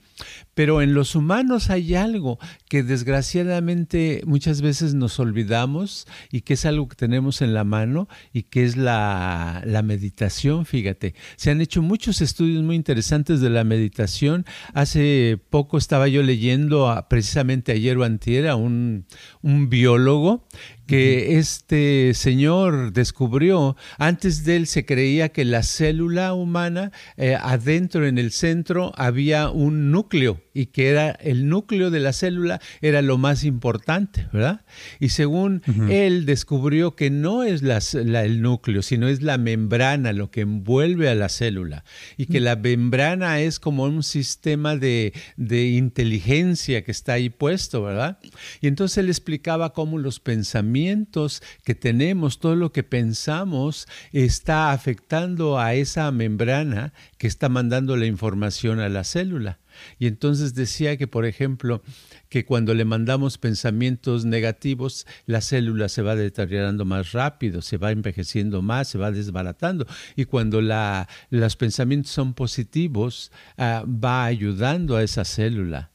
Pero 0.54 0.82
en 0.82 0.94
los 0.94 1.16
humanos 1.16 1.70
hay 1.70 1.96
algo 1.96 2.38
que 2.70 2.84
desgraciadamente 2.84 4.22
muchas 4.26 4.62
veces 4.62 4.94
nos 4.94 5.20
olvidamos 5.20 6.08
y 6.32 6.42
que 6.42 6.54
es 6.54 6.66
algo 6.66 6.88
que 6.88 6.96
tenemos 6.96 7.42
en 7.42 7.54
la 7.54 7.64
mano 7.64 8.08
y 8.34 8.44
que 8.44 8.66
es 8.66 8.76
la, 8.76 9.62
la 9.66 9.82
meditación, 9.82 10.66
fíjate. 10.66 11.16
Se 11.38 11.52
han 11.52 11.62
hecho 11.62 11.82
muchos 11.82 12.22
estudios 12.22 12.64
muy 12.64 12.76
interesantes 12.76 13.40
de 13.40 13.50
la 13.50 13.64
meditación. 13.64 14.46
Hace 14.74 15.40
poco 15.50 15.78
estaba 15.78 16.08
yo 16.08 16.22
leyendo 16.24 17.06
precisamente 17.10 17.72
ayer 17.72 17.98
o 17.98 18.04
antier 18.04 18.48
a 18.48 18.56
un, 18.56 19.06
un 19.42 19.70
biólogo 19.70 20.48
que 20.92 21.38
este 21.38 22.14
señor 22.14 22.92
descubrió. 22.92 23.78
Antes 23.98 24.44
de 24.44 24.58
él 24.58 24.68
se 24.68 24.86
creía 24.86 25.30
que 25.30 25.46
la 25.46 25.64
célula 25.64 26.34
humana, 26.34 26.92
eh, 27.16 27.38
adentro 27.40 28.06
en 28.06 28.18
el 28.18 28.32
centro, 28.32 28.92
había 28.98 29.50
un 29.50 29.92
núcleo 29.92 30.42
y 30.54 30.68
que 30.68 30.90
era 30.90 31.12
el 31.12 31.48
núcleo 31.48 31.92
de 31.92 32.00
la 32.00 32.14
célula 32.14 32.60
era 32.82 33.02
lo 33.02 33.18
más 33.18 33.44
importante, 33.44 34.28
¿verdad? 34.34 34.62
Y 35.00 35.10
según 35.10 35.62
él 35.90 36.26
descubrió 36.26 36.96
que 36.96 37.10
no 37.10 37.44
es 37.44 37.62
la, 37.62 37.80
el 38.24 38.42
núcleo, 38.42 38.82
sino 38.82 39.08
es 39.08 39.22
la 39.22 39.38
membrana 39.38 40.14
lo 40.14 40.32
que 40.32 40.42
envuelve 40.42 41.10
a 41.10 41.16
la 41.16 41.30
célula 41.30 41.84
y 42.18 42.26
que 42.26 42.40
la 42.40 42.56
membrana 42.56 43.40
es 43.40 43.60
como 43.60 43.84
un 43.84 44.04
sistema 44.04 44.76
de, 44.76 45.14
de 45.38 45.70
inteligencia 45.70 46.84
que 46.84 46.92
está 46.92 47.14
ahí 47.14 47.30
puesto, 47.30 47.84
¿verdad? 47.84 48.20
Y 48.60 48.68
entonces 48.68 48.98
él 48.98 49.10
explicaba 49.10 49.74
cómo 49.74 49.98
los 49.98 50.20
pensamientos 50.20 51.42
que 51.64 51.76
tenemos, 51.76 52.40
todo 52.40 52.56
lo 52.56 52.72
que 52.72 52.84
pensamos, 52.84 53.88
está 54.12 54.72
afectando 54.72 55.60
a 55.60 55.74
esa 55.74 56.12
membrana 56.12 56.94
que 57.18 57.28
está 57.28 57.50
mandando 57.50 57.96
la 57.96 58.06
información 58.06 58.80
a 58.80 58.90
la 58.90 59.04
célula. 59.04 59.61
Y 60.00 60.08
entonces 60.08 60.54
decía 60.54 60.98
que, 60.98 61.08
por 61.08 61.26
ejemplo, 61.26 61.82
que 62.30 62.46
cuando 62.46 62.74
le 62.74 62.86
mandamos 62.86 63.38
pensamientos 63.38 64.26
negativos, 64.26 65.06
la 65.26 65.42
célula 65.42 65.90
se 65.90 66.02
va 66.02 66.16
deteriorando 66.16 66.86
más 66.86 67.12
rápido, 67.12 67.62
se 67.62 67.78
va 67.78 67.92
envejeciendo 67.92 68.62
más, 68.62 68.88
se 68.88 68.98
va 68.98 69.12
desbaratando. 69.12 69.86
Y 70.16 70.26
cuando 70.26 70.62
la, 70.62 71.08
los 71.30 71.56
pensamientos 71.56 72.12
son 72.12 72.34
positivos, 72.34 73.32
ah, 73.58 73.84
va 73.86 74.26
ayudando 74.26 74.96
a 74.96 75.04
esa 75.04 75.26
célula. 75.26 75.91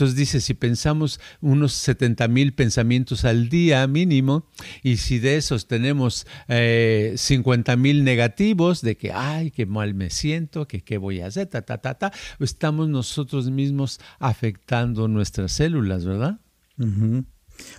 Entonces 0.00 0.16
dice, 0.16 0.40
si 0.40 0.54
pensamos 0.54 1.20
unos 1.42 1.74
70 1.74 2.26
mil 2.28 2.54
pensamientos 2.54 3.26
al 3.26 3.50
día 3.50 3.86
mínimo, 3.86 4.46
y 4.82 4.96
si 4.96 5.18
de 5.18 5.36
esos 5.36 5.66
tenemos 5.66 6.26
eh, 6.48 7.12
50 7.18 7.76
mil 7.76 8.02
negativos, 8.02 8.80
de 8.80 8.96
que, 8.96 9.12
ay, 9.12 9.50
qué 9.50 9.66
mal 9.66 9.92
me 9.92 10.08
siento, 10.08 10.66
que 10.66 10.82
qué 10.82 10.96
voy 10.96 11.20
a 11.20 11.26
hacer, 11.26 11.48
ta, 11.48 11.60
ta, 11.60 11.82
ta, 11.82 11.98
ta, 11.98 12.12
estamos 12.38 12.88
nosotros 12.88 13.50
mismos 13.50 14.00
afectando 14.18 15.06
nuestras 15.06 15.52
células, 15.52 16.06
¿verdad? 16.06 16.40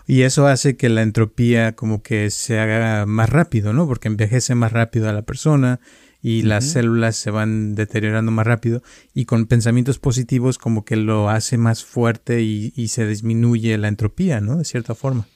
Y 0.05 0.21
eso 0.21 0.45
hace 0.45 0.77
que 0.77 0.89
la 0.89 1.01
entropía 1.01 1.75
como 1.75 2.03
que 2.03 2.29
se 2.29 2.59
haga 2.59 3.07
más 3.07 3.31
rápido, 3.31 3.73
¿no? 3.73 3.87
Porque 3.87 4.09
envejece 4.09 4.53
más 4.53 4.71
rápido 4.71 5.09
a 5.09 5.13
la 5.13 5.23
persona 5.23 5.79
y 6.21 6.43
las 6.43 6.65
células 6.65 7.15
se 7.15 7.31
van 7.31 7.75
deteriorando 7.75 8.31
más 8.31 8.45
rápido 8.45 8.81
y 9.13 9.25
con 9.25 9.45
pensamientos 9.45 9.99
positivos 9.99 10.57
como 10.57 10.85
que 10.85 10.95
lo 10.95 11.29
hace 11.29 11.57
más 11.57 11.83
fuerte 11.83 12.41
y, 12.41 12.73
y 12.75 12.89
se 12.89 13.07
disminuye 13.07 13.77
la 13.77 13.87
entropía, 13.87 14.39
¿no? 14.41 14.57
De 14.57 14.65
cierta 14.65 14.95
forma. 14.95 15.27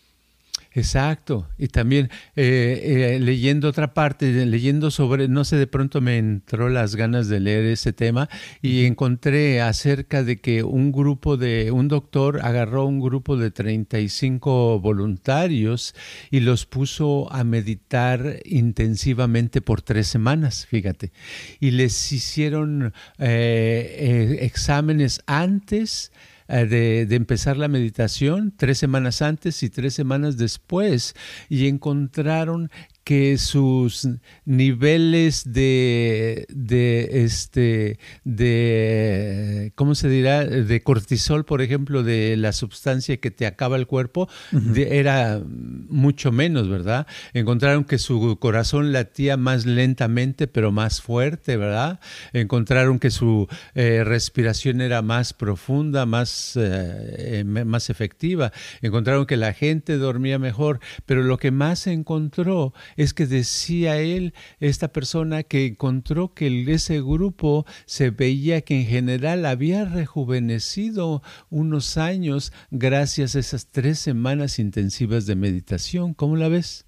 Exacto. 0.76 1.48
Y 1.58 1.70
también 1.70 2.10
eh, 2.36 3.16
eh, 3.16 3.20
leyendo 3.22 3.70
otra 3.70 3.94
parte, 3.94 4.46
leyendo 4.46 4.92
sobre, 4.92 5.30
no 5.30 5.46
sé, 5.46 5.56
de 5.56 5.68
pronto 5.68 6.02
me 6.02 6.18
entró 6.18 6.68
las 6.68 6.98
ganas 6.98 7.30
de 7.30 7.40
leer 7.40 7.64
ese 7.64 7.94
tema 7.94 8.28
y 8.62 8.84
encontré 8.84 9.62
acerca 9.62 10.22
de 10.22 10.42
que 10.42 10.64
un 10.64 10.92
grupo 10.92 11.38
de, 11.38 11.72
un 11.72 11.88
doctor 11.88 12.42
agarró 12.44 12.86
un 12.86 13.00
grupo 13.00 13.38
de 13.38 13.52
35 13.52 14.82
voluntarios 14.82 15.96
y 16.30 16.42
los 16.42 16.66
puso 16.66 17.32
a 17.32 17.46
meditar 17.46 18.42
intensivamente 18.44 19.62
por 19.62 19.82
tres 19.82 20.08
semanas, 20.08 20.66
fíjate. 20.66 21.14
Y 21.62 21.72
les 21.72 22.12
hicieron 22.12 22.94
eh, 23.18 24.40
exámenes 24.42 25.22
antes 25.26 26.12
eh, 26.12 26.26
de, 26.48 27.06
de, 27.06 27.16
empezar 27.16 27.58
la 27.58 27.68
meditación, 27.68 28.54
tres 28.56 28.78
semanas 28.78 29.22
antes 29.22 29.64
y 29.64 29.70
tres 29.70 29.94
semanas 29.94 30.38
después, 30.38 31.16
y 31.50 31.68
encontraron 31.68 32.70
que 33.06 33.38
sus 33.38 34.10
niveles 34.46 35.54
de, 35.54 36.48
de, 36.50 37.24
este, 37.24 38.00
de, 38.24 39.72
¿cómo 39.76 39.94
se 39.94 40.10
dirá? 40.10 40.44
De 40.44 40.82
cortisol, 40.82 41.46
por 41.46 41.62
ejemplo, 41.62 42.02
de 42.02 42.36
la 42.36 42.52
sustancia 42.52 43.18
que 43.18 43.30
te 43.30 43.46
acaba 43.46 43.78
el 43.78 43.86
cuerpo, 43.86 44.28
era 44.76 45.40
mucho 45.46 46.32
menos, 46.32 46.68
¿verdad? 46.68 47.06
Encontraron 47.34 47.84
que 47.84 48.00
su 48.00 48.40
corazón 48.40 48.92
latía 48.92 49.38
más 49.38 49.68
lentamente, 49.68 50.48
pero 50.48 50.72
más 50.72 51.04
fuerte, 51.04 51.58
¿verdad? 51.58 52.00
Encontraron 52.34 52.98
que 52.98 53.12
su 53.12 53.48
eh, 53.76 54.04
respiración 54.04 54.82
era 54.82 55.04
más 55.04 55.34
profunda, 55.34 56.08
más, 56.08 56.54
eh, 56.60 57.44
más 57.46 57.92
efectiva. 57.92 58.52
Encontraron 58.82 59.28
que 59.28 59.38
la 59.38 59.54
gente 59.54 59.98
dormía 59.98 60.40
mejor, 60.40 60.80
pero 61.06 61.22
lo 61.22 61.38
que 61.38 61.52
más 61.52 61.86
encontró 61.86 62.74
es 62.96 63.14
que 63.14 63.26
decía 63.26 63.98
él, 64.00 64.34
esta 64.60 64.90
persona, 64.90 65.44
que 65.44 65.66
encontró 65.66 66.34
que 66.34 66.66
ese 66.72 67.02
grupo 67.02 67.66
se 67.86 68.10
veía 68.10 68.62
que 68.62 68.82
en 68.82 68.88
general 68.88 69.46
había 69.46 69.86
rejuvenecido 69.86 71.22
unos 71.50 71.98
años 71.98 72.54
gracias 72.72 73.36
a 73.36 73.40
esas 73.40 73.68
tres 73.68 74.00
semanas 74.00 74.60
intensivas 74.60 75.26
de 75.26 75.36
meditación. 75.36 76.14
¿Cómo 76.14 76.36
la 76.36 76.48
ves? 76.48 76.85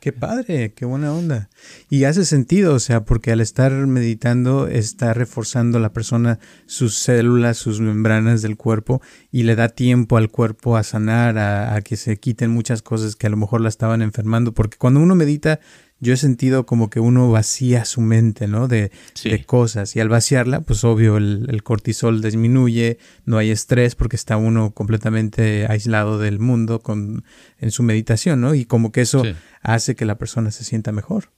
Qué 0.00 0.12
padre, 0.12 0.72
qué 0.72 0.86
buena 0.86 1.12
onda. 1.12 1.50
Y 1.90 2.04
hace 2.04 2.24
sentido, 2.24 2.72
o 2.72 2.78
sea, 2.78 3.04
porque 3.04 3.32
al 3.32 3.42
estar 3.42 3.70
meditando 3.70 4.66
está 4.66 5.12
reforzando 5.12 5.78
la 5.78 5.92
persona 5.92 6.38
sus 6.64 6.94
células, 6.94 7.58
sus 7.58 7.82
membranas 7.82 8.40
del 8.40 8.56
cuerpo 8.56 9.02
y 9.30 9.42
le 9.42 9.56
da 9.56 9.68
tiempo 9.68 10.16
al 10.16 10.30
cuerpo 10.30 10.78
a 10.78 10.84
sanar, 10.84 11.36
a, 11.36 11.74
a 11.74 11.82
que 11.82 11.98
se 11.98 12.16
quiten 12.18 12.50
muchas 12.50 12.80
cosas 12.80 13.14
que 13.14 13.26
a 13.26 13.30
lo 13.30 13.36
mejor 13.36 13.60
la 13.60 13.68
estaban 13.68 14.00
enfermando. 14.00 14.54
Porque 14.54 14.78
cuando 14.78 15.00
uno 15.00 15.14
medita 15.14 15.60
yo 16.00 16.14
he 16.14 16.16
sentido 16.16 16.66
como 16.66 16.88
que 16.88 16.98
uno 16.98 17.30
vacía 17.30 17.84
su 17.84 18.00
mente, 18.00 18.48
¿no? 18.48 18.68
De, 18.68 18.90
de 19.22 19.44
cosas. 19.44 19.94
Y 19.96 20.00
al 20.00 20.08
vaciarla, 20.08 20.62
pues 20.62 20.82
obvio, 20.84 21.18
el, 21.18 21.62
cortisol 21.62 22.22
disminuye, 22.22 22.98
no 23.26 23.36
hay 23.36 23.50
estrés 23.50 23.94
porque 23.94 24.16
está 24.16 24.36
uno 24.36 24.72
completamente 24.72 25.66
aislado 25.68 26.18
del 26.18 26.38
mundo 26.38 26.80
con, 26.80 27.24
en 27.58 27.70
su 27.70 27.82
meditación, 27.82 28.40
¿no? 28.40 28.54
Y 28.54 28.64
como 28.64 28.92
que 28.92 29.02
eso 29.02 29.22
hace 29.62 29.94
que 29.94 30.06
la 30.06 30.16
persona 30.16 30.50
se 30.50 30.64
sienta 30.64 30.90
mejor. 30.90 31.30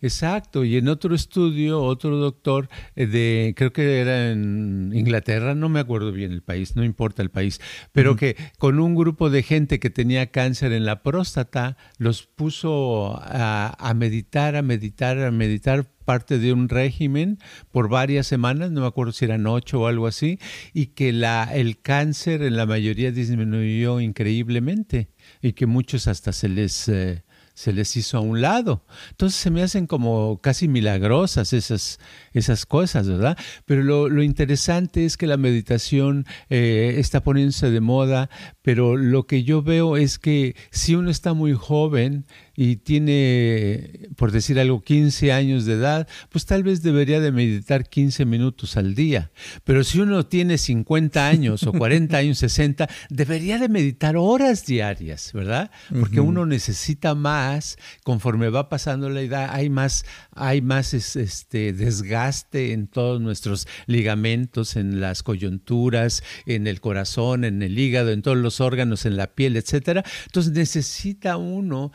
Exacto, 0.00 0.64
y 0.64 0.76
en 0.76 0.88
otro 0.88 1.14
estudio, 1.14 1.82
otro 1.82 2.16
doctor 2.16 2.68
eh, 2.96 3.06
de, 3.06 3.54
creo 3.56 3.72
que 3.72 4.00
era 4.00 4.30
en 4.30 4.92
Inglaterra, 4.94 5.54
no 5.54 5.68
me 5.68 5.80
acuerdo 5.80 6.12
bien 6.12 6.32
el 6.32 6.42
país, 6.42 6.76
no 6.76 6.84
importa 6.84 7.22
el 7.22 7.30
país, 7.30 7.60
pero 7.92 8.16
que 8.16 8.36
con 8.58 8.78
un 8.78 8.94
grupo 8.94 9.30
de 9.30 9.42
gente 9.42 9.78
que 9.78 9.90
tenía 9.90 10.30
cáncer 10.30 10.72
en 10.72 10.84
la 10.84 11.02
próstata, 11.02 11.76
los 11.98 12.26
puso 12.26 13.18
a, 13.22 13.76
a 13.78 13.94
meditar, 13.94 14.56
a 14.56 14.62
meditar, 14.62 15.18
a 15.18 15.30
meditar 15.30 15.86
parte 16.10 16.40
de 16.40 16.52
un 16.52 16.68
régimen 16.68 17.38
por 17.70 17.88
varias 17.88 18.26
semanas, 18.26 18.72
no 18.72 18.80
me 18.80 18.86
acuerdo 18.88 19.12
si 19.12 19.26
eran 19.26 19.46
ocho 19.46 19.82
o 19.82 19.86
algo 19.86 20.08
así, 20.08 20.40
y 20.74 20.86
que 20.86 21.12
la, 21.12 21.48
el 21.54 21.80
cáncer 21.80 22.42
en 22.42 22.56
la 22.56 22.66
mayoría 22.66 23.12
disminuyó 23.12 24.00
increíblemente 24.00 25.08
y 25.40 25.52
que 25.52 25.66
muchos 25.66 26.08
hasta 26.08 26.32
se 26.32 26.48
les... 26.48 26.88
Eh, 26.88 27.22
se 27.60 27.74
les 27.74 27.94
hizo 27.98 28.16
a 28.16 28.20
un 28.22 28.40
lado. 28.40 28.86
Entonces 29.10 29.38
se 29.38 29.50
me 29.50 29.62
hacen 29.62 29.86
como 29.86 30.40
casi 30.40 30.66
milagrosas 30.66 31.52
esas, 31.52 31.98
esas 32.32 32.64
cosas, 32.64 33.06
¿verdad? 33.06 33.36
Pero 33.66 33.82
lo, 33.82 34.22
interesante 34.22 35.04
es 35.04 35.18
que 35.18 35.26
la 35.26 35.36
meditación 35.36 36.24
eh, 36.48 36.94
está 36.96 37.22
poniéndose 37.22 37.70
de 37.70 37.82
moda, 37.82 38.30
pero 38.62 38.96
lo 38.96 39.26
que 39.26 39.42
yo 39.44 39.62
veo 39.62 39.98
es 39.98 40.18
que 40.18 40.56
si 40.70 40.94
uno 40.94 41.10
está 41.10 41.34
muy 41.34 41.52
joven 41.52 42.24
y 42.62 42.76
tiene, 42.76 44.10
por 44.16 44.32
decir 44.32 44.60
algo, 44.60 44.82
15 44.82 45.32
años 45.32 45.64
de 45.64 45.72
edad, 45.72 46.06
pues 46.28 46.44
tal 46.44 46.62
vez 46.62 46.82
debería 46.82 47.18
de 47.18 47.32
meditar 47.32 47.88
15 47.88 48.26
minutos 48.26 48.76
al 48.76 48.94
día. 48.94 49.30
Pero 49.64 49.82
si 49.82 49.98
uno 49.98 50.26
tiene 50.26 50.58
50 50.58 51.26
años 51.26 51.62
o 51.62 51.72
40 51.72 52.18
años, 52.18 52.36
60, 52.40 52.86
debería 53.08 53.56
de 53.56 53.70
meditar 53.70 54.18
horas 54.18 54.66
diarias, 54.66 55.32
¿verdad? 55.32 55.70
Porque 55.98 56.20
uno 56.20 56.44
necesita 56.44 57.14
más, 57.14 57.78
conforme 58.04 58.50
va 58.50 58.68
pasando 58.68 59.08
la 59.08 59.22
edad, 59.22 59.48
hay 59.54 59.70
más, 59.70 60.04
hay 60.40 60.62
más 60.62 60.94
este, 60.94 61.72
desgaste 61.72 62.72
en 62.72 62.86
todos 62.86 63.20
nuestros 63.20 63.68
ligamentos, 63.86 64.76
en 64.76 65.00
las 65.00 65.22
coyunturas, 65.22 66.22
en 66.46 66.66
el 66.66 66.80
corazón, 66.80 67.44
en 67.44 67.62
el 67.62 67.78
hígado, 67.78 68.10
en 68.10 68.22
todos 68.22 68.38
los 68.38 68.60
órganos, 68.60 69.06
en 69.06 69.16
la 69.16 69.28
piel, 69.28 69.56
etcétera. 69.56 70.02
Entonces 70.26 70.52
necesita 70.52 71.36
uno 71.36 71.92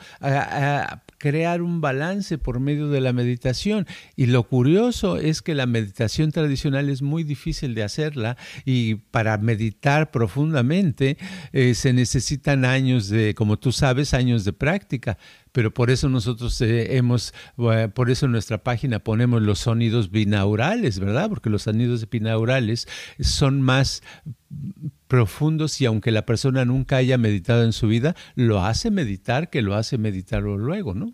crear 1.17 1.61
un 1.61 1.81
balance 1.81 2.37
por 2.37 2.59
medio 2.59 2.89
de 2.89 3.01
la 3.01 3.13
meditación. 3.13 3.87
Y 4.15 4.27
lo 4.27 4.43
curioso 4.43 5.17
es 5.17 5.41
que 5.41 5.55
la 5.55 5.65
meditación 5.65 6.31
tradicional 6.31 6.89
es 6.89 7.01
muy 7.01 7.23
difícil 7.23 7.73
de 7.73 7.83
hacerla 7.83 8.37
y 8.63 8.95
para 8.95 9.37
meditar 9.37 10.11
profundamente 10.11 11.17
eh, 11.51 11.73
se 11.73 11.93
necesitan 11.93 12.63
años 12.63 13.09
de, 13.09 13.33
como 13.33 13.57
tú 13.57 13.71
sabes, 13.71 14.13
años 14.13 14.45
de 14.45 14.53
práctica 14.53 15.17
pero 15.55 15.73
por 15.73 15.89
eso 15.89 16.09
nosotros 16.09 16.59
eh, 16.59 16.97
hemos, 16.97 17.33
por 17.93 18.11
eso 18.11 18.25
en 18.25 18.33
nuestra 18.33 18.61
página 18.61 18.99
ponemos 18.99 19.41
los 19.41 19.59
sonidos 19.59 20.11
binaurales, 20.11 20.99
¿verdad? 20.99 21.29
Porque 21.29 21.49
los 21.49 21.61
sonidos 21.61 22.09
binaurales 22.09 22.89
son 23.21 23.61
más 23.61 24.03
profundos 25.07 25.79
y 25.79 25.85
aunque 25.85 26.11
la 26.11 26.25
persona 26.25 26.65
nunca 26.65 26.97
haya 26.97 27.17
meditado 27.17 27.63
en 27.63 27.71
su 27.71 27.87
vida, 27.87 28.17
lo 28.35 28.65
hace 28.65 28.91
meditar 28.91 29.49
que 29.49 29.61
lo 29.61 29.75
hace 29.75 29.97
meditarlo 29.97 30.57
luego, 30.57 30.93
¿no? 30.93 31.13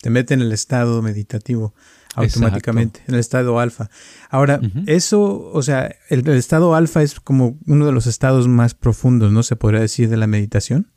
Te 0.00 0.08
mete 0.08 0.32
en 0.32 0.40
el 0.40 0.52
estado 0.52 1.02
meditativo 1.02 1.74
automáticamente, 2.14 3.02
en 3.06 3.16
el 3.16 3.20
estado 3.20 3.60
alfa. 3.60 3.90
Ahora, 4.30 4.62
eso, 4.86 5.50
o 5.52 5.62
sea, 5.62 5.94
el, 6.08 6.26
el 6.26 6.38
estado 6.38 6.74
alfa 6.74 7.02
es 7.02 7.20
como 7.20 7.58
uno 7.66 7.84
de 7.84 7.92
los 7.92 8.06
estados 8.06 8.48
más 8.48 8.72
profundos, 8.72 9.30
¿no? 9.30 9.42
Se 9.42 9.56
podría 9.56 9.80
decir 9.80 10.08
de 10.08 10.16
la 10.16 10.26
meditación. 10.26 10.90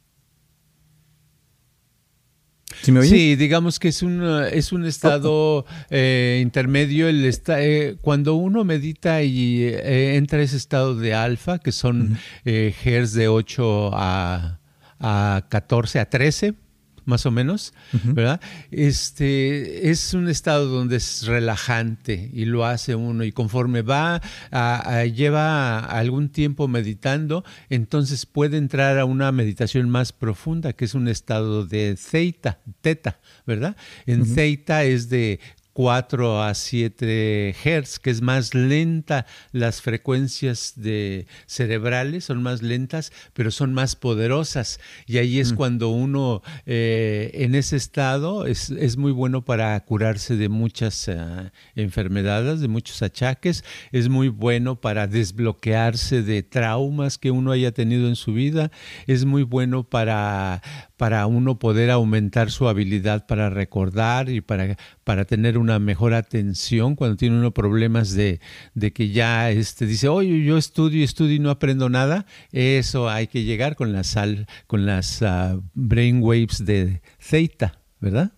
¿Sí, 2.81 3.35
digamos 3.35 3.79
que 3.79 3.89
es 3.89 4.01
un, 4.01 4.23
es 4.51 4.71
un 4.71 4.85
estado 4.85 5.65
eh, 5.89 6.39
intermedio. 6.41 7.07
El 7.07 7.31
eh, 7.47 7.95
cuando 8.01 8.35
uno 8.35 8.63
medita 8.63 9.21
y 9.21 9.63
eh, 9.63 10.15
entra 10.15 10.39
a 10.39 10.41
ese 10.41 10.57
estado 10.57 10.95
de 10.95 11.13
alfa, 11.13 11.59
que 11.59 11.71
son 11.71 12.17
hertz 12.43 13.13
de 13.13 13.27
8 13.27 13.91
a, 13.93 14.59
a 14.99 15.45
14, 15.49 15.99
a 15.99 16.09
13, 16.09 16.53
más 17.05 17.25
o 17.25 17.31
menos, 17.31 17.73
¿verdad? 18.03 18.39
Este 18.69 19.89
es 19.89 20.13
un 20.13 20.29
estado 20.29 20.67
donde 20.67 20.97
es 20.97 21.25
relajante 21.25 22.29
y 22.33 22.45
lo 22.45 22.65
hace 22.65 22.95
uno 22.95 23.23
y 23.23 23.31
conforme 23.31 23.81
va 23.81 24.21
a, 24.51 25.05
lleva 25.05 25.79
algún 25.79 26.29
tiempo 26.29 26.67
meditando, 26.67 27.43
entonces 27.69 28.25
puede 28.25 28.57
entrar 28.57 28.99
a 28.99 29.05
una 29.05 29.31
meditación 29.31 29.89
más 29.89 30.11
profunda, 30.13 30.73
que 30.73 30.85
es 30.85 30.93
un 30.93 31.07
estado 31.07 31.65
de 31.65 31.95
theta, 31.95 32.59
teta, 32.81 33.19
¿verdad? 33.45 33.75
En 34.05 34.33
theta 34.33 34.83
es 34.83 35.09
de 35.09 35.39
4 35.73 36.43
a 36.43 36.53
7 36.53 37.55
Hz, 37.63 37.99
que 37.99 38.09
es 38.09 38.21
más 38.21 38.53
lenta, 38.53 39.25
las 39.51 39.81
frecuencias 39.81 40.73
de 40.75 41.27
cerebrales 41.45 42.25
son 42.25 42.43
más 42.43 42.61
lentas, 42.61 43.11
pero 43.33 43.51
son 43.51 43.73
más 43.73 43.95
poderosas. 43.95 44.79
Y 45.05 45.17
ahí 45.17 45.39
es 45.39 45.53
mm. 45.53 45.55
cuando 45.55 45.89
uno 45.89 46.41
eh, 46.65 47.31
en 47.33 47.55
ese 47.55 47.77
estado 47.77 48.45
es, 48.45 48.69
es, 48.69 48.97
muy 48.97 49.11
bueno 49.11 49.45
para 49.45 49.79
curarse 49.85 50.35
de 50.35 50.49
muchas 50.49 51.07
eh, 51.07 51.51
enfermedades, 51.75 52.59
de 52.59 52.67
muchos 52.67 53.01
achaques, 53.01 53.63
es 53.91 54.09
muy 54.09 54.27
bueno 54.27 54.79
para 54.79 55.07
desbloquearse 55.07 56.21
de 56.21 56.43
traumas 56.43 57.17
que 57.17 57.31
uno 57.31 57.51
haya 57.51 57.71
tenido 57.71 58.07
en 58.07 58.15
su 58.15 58.33
vida, 58.33 58.71
es 59.07 59.25
muy 59.25 59.43
bueno 59.43 59.83
para, 59.83 60.61
para 61.01 61.25
uno 61.25 61.57
poder 61.57 61.89
aumentar 61.89 62.51
su 62.51 62.67
habilidad 62.67 63.25
para 63.25 63.49
recordar 63.49 64.29
y 64.29 64.39
para, 64.39 64.77
para 65.03 65.25
tener 65.25 65.57
una 65.57 65.79
mejor 65.79 66.13
atención 66.13 66.95
cuando 66.95 67.17
tiene 67.17 67.39
uno 67.39 67.55
problemas 67.55 68.11
de, 68.11 68.39
de 68.75 68.93
que 68.93 69.09
ya 69.09 69.49
este, 69.49 69.87
dice, 69.87 70.09
oye, 70.09 70.43
yo 70.43 70.59
estudio 70.59 70.99
y 70.99 71.03
estudio 71.03 71.37
y 71.37 71.39
no 71.39 71.49
aprendo 71.49 71.89
nada. 71.89 72.27
Eso 72.51 73.09
hay 73.09 73.25
que 73.25 73.43
llegar 73.43 73.75
con 73.75 73.93
la 73.93 74.03
sal, 74.03 74.45
con 74.67 74.85
las 74.85 75.23
uh, 75.23 75.63
brainwaves 75.73 76.65
de 76.65 77.01
theta, 77.17 77.81
¿verdad? 77.99 78.33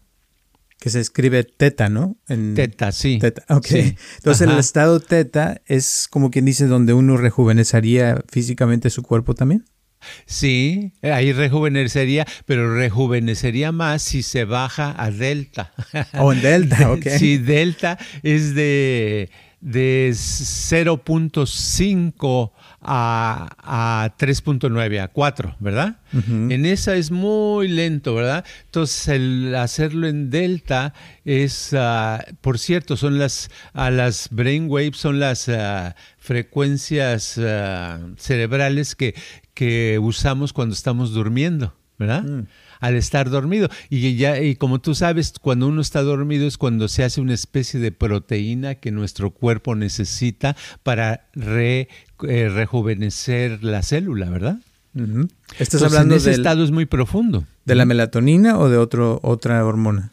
Que 0.80 0.89
se 0.89 1.02
escribe 1.02 1.43
teta, 1.43 1.89
¿no? 1.89 2.15
En... 2.30 2.54
Teta, 2.54 2.93
sí. 2.93 3.19
Teta, 3.19 3.43
ok. 3.54 3.71
Entonces 3.71 4.47
el 4.47 4.58
estado 4.58 5.02
teta 5.02 5.62
es 5.65 6.08
como 6.10 6.32
quien 6.32 6.45
dice 6.45 6.67
donde 6.67 6.93
uno 6.93 7.17
rejuvenecería 7.17 8.23
físicamente 8.32 8.89
su 8.89 9.04
cuerpo 9.04 9.36
también. 9.36 9.65
Sí, 10.26 10.94
ahí 11.02 11.34
rejuvenecería, 11.34 12.26
pero 12.46 12.76
rejuvenecería 12.76 13.72
más 13.72 14.02
si 14.02 14.24
se 14.24 14.46
baja 14.46 14.96
a 14.98 15.12
delta. 15.12 15.72
O 16.13 16.26
oh, 16.26 16.34
en 16.34 16.42
delta, 16.42 16.92
ok. 16.96 17.08
Sí, 17.18 17.38
delta 17.38 17.98
es 18.24 18.56
de, 18.56 19.30
de 19.62 20.10
0.5 20.12 22.52
a, 22.84 24.04
a 24.04 24.18
3.9, 24.18 25.02
a 25.02 25.08
4, 25.08 25.56
¿verdad? 25.60 25.98
En 26.13 26.66
esa 26.66 26.96
es 26.96 27.10
muy 27.10 27.68
lento, 27.68 28.13
¿verdad? 28.13 28.46
Entonces, 28.66 29.08
el 29.08 29.56
hacerlo 29.56 30.08
en 30.08 30.30
delta 30.30 30.94
es, 31.26 31.74
ah, 31.74 32.24
por 32.42 32.60
cierto, 32.60 32.98
son 32.98 33.18
las, 33.18 33.50
a 33.74 33.89
las 33.89 34.28
brainwaves, 34.30 34.98
son 34.98 35.20
las 35.20 35.50
ah, 35.50 35.96
frecuencias 36.20 37.39
ah, 37.39 38.00
cerebrales 38.18 38.96
que, 38.96 39.16
que 39.54 40.00
usamos 40.02 40.54
cuando 40.54 40.74
estamos 40.74 41.12
durmiendo, 41.12 41.74
¿verdad? 41.98 42.24
Mm. 42.24 42.48
Al 42.80 42.96
estar 42.96 43.30
dormido. 43.30 43.70
Y, 43.89 44.16
ya, 44.16 44.42
y 44.42 44.56
como 44.56 44.80
tú 44.82 44.94
sabes, 44.96 45.34
cuando 45.42 45.68
uno 45.68 45.82
está 45.82 46.02
dormido 46.02 46.48
es 46.48 46.58
cuando 46.58 46.88
se 46.88 47.04
hace 47.04 47.22
una 47.22 47.34
especie 47.34 47.80
de 47.80 47.92
proteína 47.92 48.76
que 48.76 48.92
nuestro 48.92 49.32
cuerpo 49.32 49.76
necesita 49.76 50.56
para 50.84 51.28
eh, 51.36 51.88
rejuvenecer 52.20 53.63
la 53.63 53.82
célula, 53.84 54.30
¿verdad? 54.30 54.60
Estás 55.58 55.82
hablando 55.82 56.13
en 56.13 56.20
ese 56.20 56.32
estado 56.32 56.63
es 56.63 56.72
muy 56.72 56.86
profundo. 56.86 57.46
¿De 57.66 57.74
la 57.74 57.86
melatonina 57.86 58.60
o 58.60 58.70
de 58.70 58.78
otro, 58.78 59.20
otra 59.24 59.66
hormona? 59.66 60.12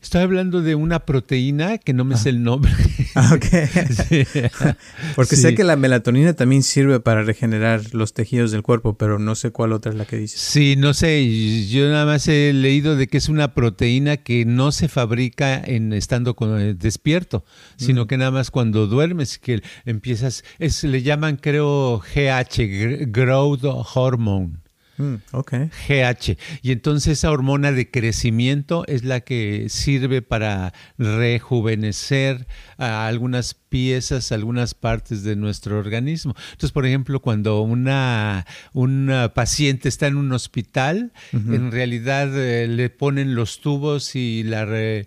Estoy 0.00 0.20
hablando 0.22 0.62
de 0.62 0.76
una 0.76 1.00
proteína 1.00 1.78
que 1.78 1.92
no 1.92 2.04
me 2.04 2.16
sé 2.16 2.28
el 2.28 2.42
nombre. 2.42 2.72
Ah, 3.14 3.32
ok. 3.34 4.76
Porque 5.16 5.34
sé 5.34 5.56
que 5.56 5.64
la 5.64 5.74
melatonina 5.74 6.34
también 6.34 6.62
sirve 6.62 7.00
para 7.00 7.22
regenerar 7.22 7.94
los 7.94 8.12
tejidos 8.12 8.52
del 8.52 8.62
cuerpo, 8.62 8.96
pero 8.96 9.18
no 9.18 9.34
sé 9.34 9.50
cuál 9.50 9.72
otra 9.72 9.90
es 9.90 9.98
la 9.98 10.04
que 10.04 10.18
dices. 10.18 10.40
Sí, 10.40 10.76
no 10.76 10.94
sé. 10.94 11.66
Yo 11.68 11.88
nada 11.88 12.06
más 12.06 12.28
he 12.28 12.52
leído 12.52 12.94
de 12.94 13.08
que 13.08 13.18
es 13.18 13.28
una 13.28 13.54
proteína 13.54 14.18
que 14.18 14.44
no 14.44 14.70
se 14.70 14.86
fabrica 14.86 15.60
en 15.60 15.92
estando 15.92 16.36
con, 16.36 16.60
eh, 16.60 16.74
despierto, 16.74 17.44
sino 17.76 18.04
mm. 18.04 18.06
que 18.06 18.18
nada 18.18 18.30
más 18.30 18.52
cuando 18.52 18.86
duermes, 18.86 19.38
que 19.38 19.62
empiezas, 19.84 20.44
es, 20.60 20.84
le 20.84 21.02
llaman 21.02 21.38
creo 21.38 21.98
GH, 21.98 23.10
Growth 23.10 23.64
Hormone. 23.94 24.58
Mm, 24.98 25.14
GH. 25.32 26.36
Y 26.62 26.72
entonces 26.72 27.18
esa 27.18 27.30
hormona 27.30 27.72
de 27.72 27.90
crecimiento 27.90 28.84
es 28.86 29.04
la 29.04 29.20
que 29.20 29.68
sirve 29.68 30.22
para 30.22 30.74
rejuvenecer 30.98 32.46
a 32.76 33.06
algunas 33.06 33.54
piezas, 33.54 34.32
algunas 34.32 34.74
partes 34.74 35.22
de 35.22 35.36
nuestro 35.36 35.78
organismo. 35.78 36.34
Entonces, 36.50 36.72
por 36.72 36.84
ejemplo, 36.84 37.20
cuando 37.20 37.60
una, 37.62 38.44
paciente 39.34 39.88
está 39.88 40.08
en 40.08 40.16
un 40.16 40.32
hospital, 40.32 41.12
en 41.32 41.70
realidad 41.70 42.36
eh, 42.36 42.66
le 42.66 42.90
ponen 42.90 43.34
los 43.34 43.60
tubos 43.60 44.16
y 44.16 44.42
la 44.42 44.66
eh, 44.68 45.04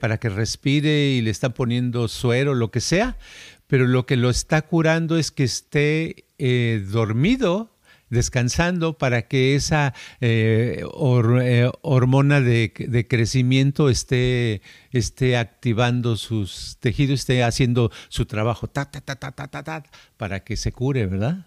para 0.00 0.18
que 0.18 0.28
respire 0.28 1.10
y 1.10 1.20
le 1.20 1.30
están 1.30 1.52
poniendo 1.52 2.08
suero, 2.08 2.54
lo 2.54 2.70
que 2.70 2.80
sea, 2.80 3.18
pero 3.66 3.86
lo 3.86 4.06
que 4.06 4.16
lo 4.16 4.30
está 4.30 4.62
curando 4.62 5.16
es 5.16 5.30
que 5.30 5.44
esté 5.44 6.26
eh, 6.38 6.84
dormido 6.90 7.73
descansando 8.10 8.98
para 8.98 9.22
que 9.22 9.54
esa 9.54 9.94
eh, 10.20 10.82
eh, 10.82 11.70
hormona 11.82 12.40
de, 12.40 13.06
crecimiento 13.08 13.88
esté, 13.90 14.62
esté 14.92 15.36
activando 15.36 16.16
sus 16.16 16.76
tejidos, 16.80 17.20
esté 17.20 17.42
haciendo 17.42 17.90
su 18.08 18.26
trabajo 18.26 18.68
ta, 18.68 18.90
ta, 18.90 19.00
ta, 19.00 19.16
ta, 19.16 19.32
ta, 19.32 19.62
ta, 19.62 19.82
para 20.16 20.40
que 20.40 20.56
se 20.56 20.72
cure, 20.72 21.06
¿verdad? 21.06 21.46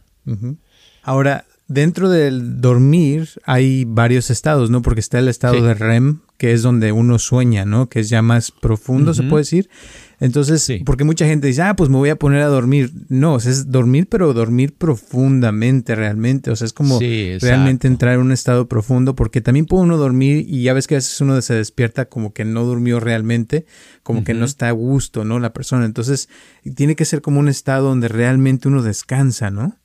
Ahora, 1.04 1.46
dentro 1.68 2.10
del 2.10 2.60
dormir 2.60 3.30
hay 3.46 3.86
varios 3.86 4.30
estados, 4.30 4.70
¿no? 4.70 4.82
Porque 4.82 5.00
está 5.00 5.20
el 5.20 5.28
estado 5.28 5.62
de 5.64 5.74
REM, 5.74 6.20
que 6.38 6.54
es 6.54 6.62
donde 6.62 6.92
uno 6.92 7.20
sueña, 7.20 7.66
¿no? 7.66 7.88
Que 7.88 8.02
es 8.02 8.10
ya 8.10 8.22
más 8.22 8.52
profundo, 8.52 9.14
se 9.14 9.24
puede 9.24 9.42
decir. 9.42 9.70
Entonces, 10.20 10.68
porque 10.84 11.04
mucha 11.04 11.28
gente 11.28 11.46
dice, 11.46 11.62
ah, 11.62 11.76
pues 11.76 11.90
me 11.90 11.98
voy 11.98 12.10
a 12.10 12.16
poner 12.16 12.42
a 12.42 12.48
dormir. 12.48 12.92
No, 13.08 13.36
o 13.36 13.40
sea, 13.40 13.52
es 13.52 13.72
dormir, 13.72 14.08
pero 14.10 14.34
dormir 14.34 14.74
profundamente 14.74 15.96
realmente. 15.96 16.50
O 16.50 16.56
sea, 16.56 16.66
es 16.66 16.74
como 16.74 17.00
realmente 17.00 17.88
entrar 17.88 18.16
en 18.16 18.22
un 18.22 18.32
estado 18.32 18.68
profundo, 18.68 19.16
porque 19.16 19.42
también 19.42 19.68
puede 19.68 19.84
uno 19.84 19.98
dormir 19.98 20.46
y 20.48 20.64
ya 20.64 20.74
ves 20.74 20.88
que 20.88 20.96
a 20.96 20.98
veces 20.98 21.22
uno 21.22 21.40
se 21.42 21.54
despierta 21.54 22.06
como 22.06 22.34
que 22.34 22.46
no 22.46 22.64
durmió 22.64 23.00
realmente, 23.00 23.68
como 24.02 24.24
que 24.24 24.34
no 24.34 24.46
está 24.46 24.70
a 24.70 24.72
gusto, 24.72 25.24
¿no? 25.24 25.40
La 25.40 25.54
persona. 25.54 25.86
Entonces, 25.86 26.30
tiene 26.76 26.96
que 26.96 27.06
ser 27.06 27.22
como 27.22 27.40
un 27.40 27.48
estado 27.48 27.88
donde 27.88 28.08
realmente 28.08 28.68
uno 28.68 28.82
descansa, 28.82 29.52
¿no? 29.52 29.78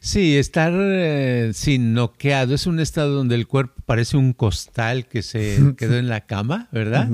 Sí, 0.00 0.36
estar 0.36 0.72
eh, 0.74 1.50
sin 1.54 1.92
noqueado 1.92 2.54
es 2.54 2.66
un 2.66 2.80
estado 2.80 3.12
donde 3.12 3.34
el 3.34 3.46
cuerpo 3.46 3.82
parece 3.84 4.16
un 4.16 4.32
costal 4.32 5.06
que 5.06 5.22
se 5.22 5.58
quedó 5.76 5.96
en 5.98 6.08
la 6.08 6.26
cama, 6.26 6.68
¿verdad? 6.72 7.08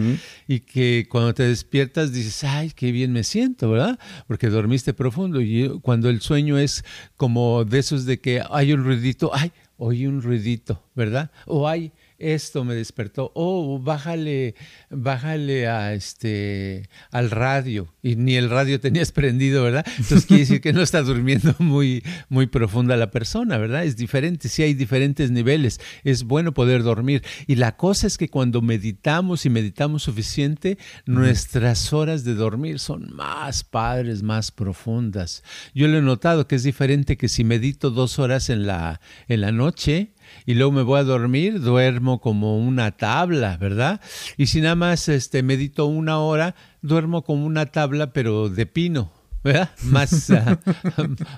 Y 0.47 0.61
que 0.61 1.07
cuando 1.11 1.35
te 1.35 1.43
despiertas 1.45 2.12
dices, 2.12 2.45
ay, 2.45 2.71
qué 2.75 2.93
bien 2.93 3.12
me 3.12 3.25
siento, 3.25 3.71
¿verdad? 3.71 3.99
Porque 4.27 4.49
dormiste 4.49 4.95
profundo. 4.95 5.40
Y 5.40 5.81
cuando 5.83 6.09
el 6.09 6.21
sueño 6.21 6.59
es 6.59 6.85
como 7.17 7.64
de 7.64 7.79
esos 7.81 8.05
de 8.05 8.21
que 8.21 8.43
hay 8.51 8.73
un 8.73 8.85
ruidito, 8.85 9.31
ay, 9.35 9.53
oí 9.77 10.07
un 10.07 10.23
ruidito, 10.23 10.83
¿verdad? 10.95 11.31
O 11.47 11.69
hay 11.69 11.93
esto 12.18 12.64
me 12.64 12.74
despertó, 12.74 13.33
oh, 13.35 13.79
bájale, 13.79 14.55
bájale 14.90 15.68
a 15.68 15.94
este, 15.94 16.88
al 17.11 17.31
radio, 17.31 17.92
y 18.03 18.16
ni 18.16 18.37
el 18.37 18.50
radio 18.50 18.81
tenías 18.81 19.12
prendido, 19.12 19.64
¿verdad? 19.64 19.85
Entonces 19.98 20.27
quiere 20.27 20.40
decir 20.40 20.61
que 20.61 20.72
no 20.72 20.83
está 20.83 21.03
durmiendo 21.03 21.55
muy, 21.59 22.03
muy 22.29 22.46
profunda 22.46 22.96
la 22.96 23.11
persona, 23.11 23.59
¿verdad? 23.59 23.85
Es 23.85 23.96
diferente, 23.96 24.48
sí 24.48 24.62
hay 24.62 24.74
diferentes 24.74 25.31
niveles, 25.31 25.81
es 26.05 26.24
bueno 26.24 26.55
poder 26.55 26.83
dormir. 26.83 27.22
Y 27.46 27.57
la 27.57 27.77
cosa 27.77 28.07
es 28.07 28.18
que 28.18 28.29
cuando 28.29 28.62
meditamos 28.62 29.46
y 29.46 29.50
meditamos 29.50 30.03
suficiente, 30.03 30.79
nuestras 31.07 31.92
horas 31.92 32.24
de 32.24 32.35
dormir 32.35 32.79
son 32.79 33.14
más 33.14 33.64
padres, 33.64 34.22
más 34.22 34.50
profundas. 34.50 35.42
Yo 35.74 35.88
lo 35.88 35.98
he 35.98 36.03
notado 36.03 36.46
que 36.46 36.57
es 36.57 36.62
diferente 36.62 37.16
que 37.16 37.29
si 37.29 37.44
medito 37.44 37.90
dos 37.90 38.18
horas 38.18 38.50
en 38.50 38.66
la, 38.66 39.00
en 39.29 39.40
la 39.40 39.53
noche, 39.53 40.13
y 40.46 40.54
luego 40.54 40.72
me 40.72 40.83
voy 40.83 41.00
a 41.00 41.04
dormir, 41.04 41.61
duermo 41.61 42.20
como 42.20 42.59
una 42.59 42.92
tabla, 42.92 43.57
¿verdad? 43.57 44.00
Y 44.37 44.46
si 44.46 44.61
nada 44.61 44.74
más 44.74 45.09
este, 45.09 45.42
medito 45.42 45.87
una 45.87 46.18
hora, 46.18 46.54
duermo 46.83 47.22
como 47.22 47.46
una 47.46 47.66
tabla, 47.66 48.12
pero 48.12 48.48
de 48.48 48.66
pino, 48.66 49.12
¿verdad? 49.42 49.70
Más, 49.85 50.30
ah, 50.30 50.59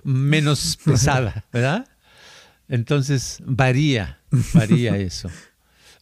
menos 0.02 0.78
pesada, 0.84 1.44
¿verdad? 1.52 1.88
Entonces 2.68 3.38
varía, 3.44 4.20
varía 4.54 4.96
eso. 4.96 5.30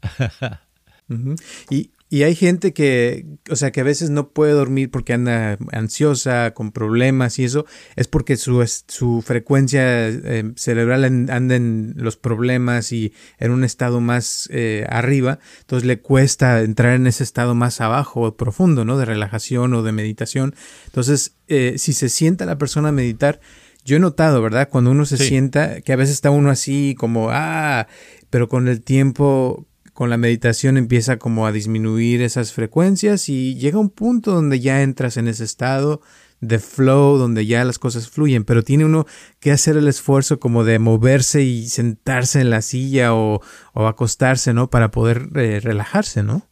y, 1.70 1.90
y 2.14 2.22
hay 2.22 2.36
gente 2.36 2.72
que, 2.72 3.26
o 3.50 3.56
sea, 3.56 3.72
que 3.72 3.80
a 3.80 3.82
veces 3.82 4.08
no 4.08 4.28
puede 4.28 4.52
dormir 4.52 4.88
porque 4.88 5.14
anda 5.14 5.58
ansiosa, 5.72 6.54
con 6.54 6.70
problemas 6.70 7.40
y 7.40 7.44
eso, 7.44 7.66
es 7.96 8.06
porque 8.06 8.36
su, 8.36 8.64
su 8.86 9.20
frecuencia 9.20 10.10
eh, 10.10 10.52
cerebral 10.54 11.04
anda 11.04 11.56
en 11.56 11.94
los 11.96 12.16
problemas 12.16 12.92
y 12.92 13.12
en 13.40 13.50
un 13.50 13.64
estado 13.64 14.00
más 14.00 14.48
eh, 14.52 14.86
arriba, 14.90 15.40
entonces 15.62 15.88
le 15.88 15.98
cuesta 15.98 16.60
entrar 16.60 16.94
en 16.94 17.08
ese 17.08 17.24
estado 17.24 17.56
más 17.56 17.80
abajo 17.80 18.20
o 18.20 18.36
profundo, 18.36 18.84
¿no? 18.84 18.96
De 18.96 19.06
relajación 19.06 19.74
o 19.74 19.82
de 19.82 19.90
meditación. 19.90 20.54
Entonces, 20.86 21.34
eh, 21.48 21.74
si 21.78 21.94
se 21.94 22.08
sienta 22.08 22.46
la 22.46 22.58
persona 22.58 22.90
a 22.90 22.92
meditar, 22.92 23.40
yo 23.84 23.96
he 23.96 23.98
notado, 23.98 24.40
¿verdad? 24.40 24.68
Cuando 24.68 24.92
uno 24.92 25.04
se 25.04 25.16
sienta, 25.16 25.80
que 25.80 25.92
a 25.92 25.96
veces 25.96 26.14
está 26.14 26.30
uno 26.30 26.50
así 26.50 26.94
como, 26.96 27.30
ah, 27.32 27.88
pero 28.30 28.48
con 28.48 28.68
el 28.68 28.82
tiempo 28.82 29.66
con 29.94 30.10
la 30.10 30.16
meditación 30.16 30.76
empieza 30.76 31.18
como 31.18 31.46
a 31.46 31.52
disminuir 31.52 32.20
esas 32.20 32.52
frecuencias 32.52 33.28
y 33.28 33.54
llega 33.54 33.78
un 33.78 33.90
punto 33.90 34.32
donde 34.32 34.60
ya 34.60 34.82
entras 34.82 35.16
en 35.16 35.28
ese 35.28 35.44
estado 35.44 36.02
de 36.40 36.58
flow, 36.58 37.16
donde 37.16 37.46
ya 37.46 37.64
las 37.64 37.78
cosas 37.78 38.10
fluyen, 38.10 38.44
pero 38.44 38.62
tiene 38.62 38.84
uno 38.84 39.06
que 39.40 39.52
hacer 39.52 39.76
el 39.76 39.88
esfuerzo 39.88 40.40
como 40.40 40.64
de 40.64 40.78
moverse 40.78 41.42
y 41.42 41.68
sentarse 41.68 42.40
en 42.40 42.50
la 42.50 42.60
silla 42.60 43.14
o, 43.14 43.40
acostarse, 43.74 44.52
¿no? 44.52 44.68
Para 44.68 44.90
poder 44.90 45.28
eh, 45.36 45.60
relajarse, 45.62 46.22
¿no? 46.22 46.48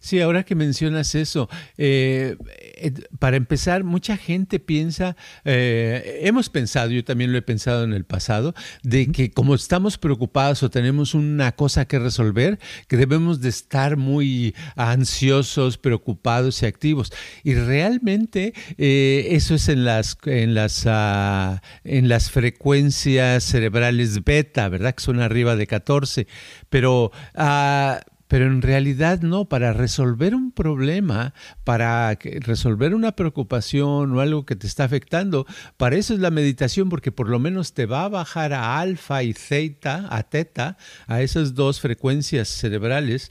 Sí, 0.00 0.20
ahora 0.20 0.44
que 0.44 0.54
mencionas 0.54 1.14
eso, 1.14 1.48
eh, 1.76 2.36
eh, 2.76 2.92
para 3.18 3.36
empezar, 3.36 3.84
mucha 3.84 4.16
gente 4.16 4.60
piensa, 4.60 5.16
eh, 5.44 6.20
hemos 6.22 6.48
pensado, 6.50 6.90
yo 6.90 7.04
también 7.04 7.32
lo 7.32 7.38
he 7.38 7.42
pensado 7.42 7.84
en 7.84 7.92
el 7.92 8.04
pasado, 8.04 8.54
de 8.82 9.08
que 9.08 9.30
como 9.30 9.54
estamos 9.54 9.98
preocupados 9.98 10.62
o 10.62 10.70
tenemos 10.70 11.14
una 11.14 11.52
cosa 11.52 11.86
que 11.86 11.98
resolver, 11.98 12.58
que 12.86 12.96
debemos 12.96 13.40
de 13.40 13.48
estar 13.48 13.96
muy 13.96 14.54
ansiosos, 14.76 15.78
preocupados 15.78 16.62
y 16.62 16.66
activos. 16.66 17.12
Y 17.42 17.54
realmente 17.54 18.54
eso 18.76 19.54
es 19.54 19.68
en 19.68 19.84
las, 19.84 20.16
en, 20.24 20.54
las, 20.54 20.84
ah, 20.86 21.62
en 21.84 22.08
las 22.08 22.30
frecuencias 22.30 23.44
cerebrales 23.44 24.24
beta, 24.24 24.68
¿verdad? 24.68 24.94
Que 24.94 25.02
son 25.02 25.20
arriba 25.20 25.56
de 25.56 25.66
14. 25.66 26.26
Pero... 26.70 27.10
Uh, 27.34 27.98
pero 28.28 28.46
en 28.46 28.62
realidad 28.62 29.22
no, 29.22 29.46
para 29.46 29.72
resolver 29.72 30.34
un 30.34 30.52
problema, 30.52 31.34
para 31.64 32.14
resolver 32.14 32.94
una 32.94 33.12
preocupación 33.12 34.12
o 34.12 34.20
algo 34.20 34.44
que 34.46 34.54
te 34.54 34.66
está 34.66 34.84
afectando, 34.84 35.46
para 35.78 35.96
eso 35.96 36.14
es 36.14 36.20
la 36.20 36.30
meditación, 36.30 36.90
porque 36.90 37.10
por 37.10 37.28
lo 37.28 37.38
menos 37.38 37.72
te 37.72 37.86
va 37.86 38.04
a 38.04 38.08
bajar 38.08 38.52
a 38.52 38.78
alfa 38.78 39.22
y 39.22 39.32
zeta, 39.32 40.06
a 40.10 40.22
teta, 40.24 40.76
a 41.06 41.22
esas 41.22 41.54
dos 41.54 41.80
frecuencias 41.80 42.48
cerebrales. 42.48 43.30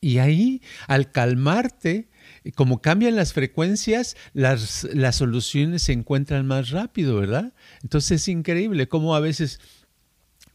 Y 0.00 0.18
ahí, 0.18 0.62
al 0.86 1.10
calmarte, 1.10 2.08
como 2.54 2.82
cambian 2.82 3.16
las 3.16 3.32
frecuencias, 3.32 4.16
las, 4.32 4.86
las 4.92 5.16
soluciones 5.16 5.82
se 5.82 5.92
encuentran 5.92 6.46
más 6.46 6.70
rápido, 6.70 7.16
¿verdad? 7.16 7.54
Entonces 7.82 8.22
es 8.22 8.28
increíble 8.28 8.86
cómo 8.86 9.16
a 9.16 9.20
veces 9.20 9.60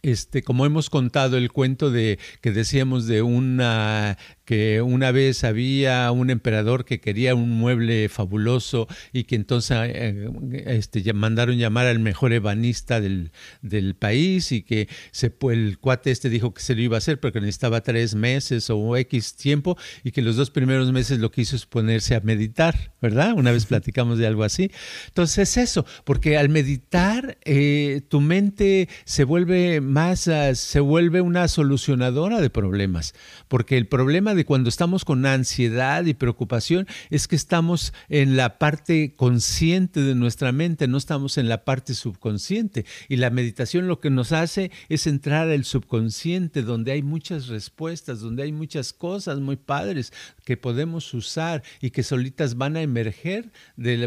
este, 0.01 0.43
como 0.43 0.65
hemos 0.65 0.89
contado 0.89 1.37
el 1.37 1.51
cuento 1.51 1.91
de 1.91 2.19
que 2.41 2.51
decíamos 2.51 3.05
de 3.07 3.21
una 3.21 4.17
que 4.49 4.81
una 4.81 5.11
vez 5.11 5.43
había 5.43 6.09
un 6.09 6.31
emperador 6.31 6.83
que 6.83 6.99
quería 6.99 7.35
un 7.35 7.51
mueble 7.51 8.09
fabuloso 8.09 8.87
y 9.13 9.25
que 9.25 9.35
entonces 9.35 9.77
eh, 9.83 10.27
este, 10.65 11.13
mandaron 11.13 11.59
llamar 11.59 11.85
al 11.85 11.99
mejor 11.99 12.33
ebanista 12.33 12.99
del, 12.99 13.31
del 13.61 13.93
país 13.93 14.51
y 14.51 14.63
que 14.63 14.89
se, 15.11 15.31
el 15.51 15.77
cuate 15.77 16.09
este 16.09 16.31
dijo 16.31 16.51
que 16.51 16.63
se 16.63 16.73
lo 16.73 16.81
iba 16.81 16.97
a 16.97 16.97
hacer 16.97 17.19
porque 17.19 17.39
necesitaba 17.39 17.81
tres 17.81 18.15
meses 18.15 18.71
o 18.71 18.97
X 18.97 19.35
tiempo 19.35 19.77
y 20.03 20.13
que 20.13 20.23
los 20.23 20.35
dos 20.35 20.49
primeros 20.49 20.91
meses 20.91 21.19
lo 21.19 21.29
que 21.29 21.41
hizo 21.41 21.55
es 21.55 21.67
ponerse 21.67 22.15
a 22.15 22.21
meditar, 22.21 22.93
¿verdad? 23.03 23.33
Una 23.33 23.51
vez 23.51 23.67
platicamos 23.67 24.17
de 24.17 24.25
algo 24.25 24.43
así. 24.43 24.71
Entonces 25.09 25.57
eso, 25.57 25.85
porque 26.05 26.39
al 26.39 26.49
meditar 26.49 27.37
eh, 27.43 28.01
tu 28.09 28.19
mente 28.19 28.89
se 29.05 29.25
vuelve 29.25 29.79
más, 29.79 30.27
ah, 30.27 30.55
se 30.55 30.79
vuelve 30.79 31.21
una 31.21 31.47
solucionadora 31.47 32.41
de 32.41 32.49
problemas, 32.49 33.13
porque 33.47 33.77
el 33.77 33.85
problema 33.85 34.33
cuando 34.45 34.69
estamos 34.69 35.05
con 35.05 35.25
ansiedad 35.25 36.05
y 36.05 36.13
preocupación 36.13 36.87
es 37.09 37.27
que 37.27 37.35
estamos 37.35 37.93
en 38.09 38.37
la 38.37 38.57
parte 38.57 39.15
consciente 39.15 40.01
de 40.01 40.15
nuestra 40.15 40.51
mente, 40.51 40.87
no 40.87 40.97
estamos 40.97 41.37
en 41.37 41.49
la 41.49 41.65
parte 41.65 41.93
subconsciente. 41.93 42.85
Y 43.07 43.17
la 43.17 43.29
meditación 43.29 43.87
lo 43.87 43.99
que 43.99 44.09
nos 44.09 44.31
hace 44.31 44.71
es 44.89 45.07
entrar 45.07 45.49
al 45.49 45.65
subconsciente, 45.65 46.63
donde 46.63 46.91
hay 46.91 47.03
muchas 47.03 47.47
respuestas, 47.47 48.19
donde 48.19 48.43
hay 48.43 48.51
muchas 48.51 48.93
cosas 48.93 49.39
muy 49.39 49.55
padres 49.55 50.13
que 50.45 50.57
podemos 50.57 51.13
usar 51.13 51.63
y 51.81 51.91
que 51.91 52.03
solitas 52.03 52.55
van 52.57 52.77
a 52.77 52.81
emerger, 52.81 53.51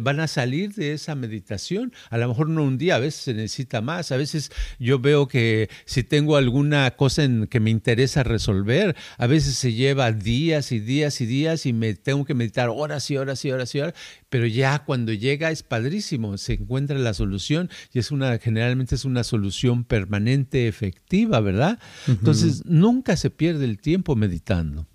van 0.02 0.20
a 0.20 0.26
salir 0.26 0.74
de 0.74 0.92
esa 0.92 1.14
meditación. 1.14 1.92
A 2.10 2.18
lo 2.18 2.28
mejor 2.28 2.48
no 2.48 2.64
un 2.64 2.78
día, 2.78 2.96
a 2.96 2.98
veces 2.98 3.22
se 3.22 3.34
necesita 3.34 3.80
más. 3.80 4.12
A 4.12 4.16
veces 4.16 4.50
yo 4.78 4.98
veo 4.98 5.28
que 5.28 5.68
si 5.84 6.02
tengo 6.02 6.36
alguna 6.36 6.90
cosa 6.92 7.22
que 7.48 7.60
me 7.60 7.70
interesa 7.70 8.22
resolver, 8.22 8.96
a 9.18 9.26
veces 9.26 9.54
se 9.54 9.72
lleva 9.72 10.12
días 10.22 10.72
y 10.72 10.80
días 10.80 11.20
y 11.20 11.26
días 11.26 11.66
y 11.66 11.72
me 11.72 11.94
tengo 11.94 12.24
que 12.24 12.34
meditar 12.34 12.68
horas 12.68 13.10
y 13.10 13.16
horas 13.16 13.44
y 13.44 13.50
horas 13.50 13.74
y 13.74 13.80
horas, 13.80 13.94
pero 14.28 14.46
ya 14.46 14.84
cuando 14.84 15.12
llega 15.12 15.50
es 15.50 15.62
padrísimo, 15.62 16.38
se 16.38 16.54
encuentra 16.54 16.98
la 16.98 17.14
solución 17.14 17.68
y 17.92 17.98
es 17.98 18.10
una, 18.10 18.38
generalmente 18.38 18.94
es 18.94 19.04
una 19.04 19.24
solución 19.24 19.84
permanente, 19.84 20.68
efectiva, 20.68 21.40
¿verdad? 21.40 21.78
Entonces 22.06 22.64
nunca 22.64 23.16
se 23.16 23.30
pierde 23.30 23.64
el 23.64 23.78
tiempo 23.78 24.16
meditando. 24.16 24.86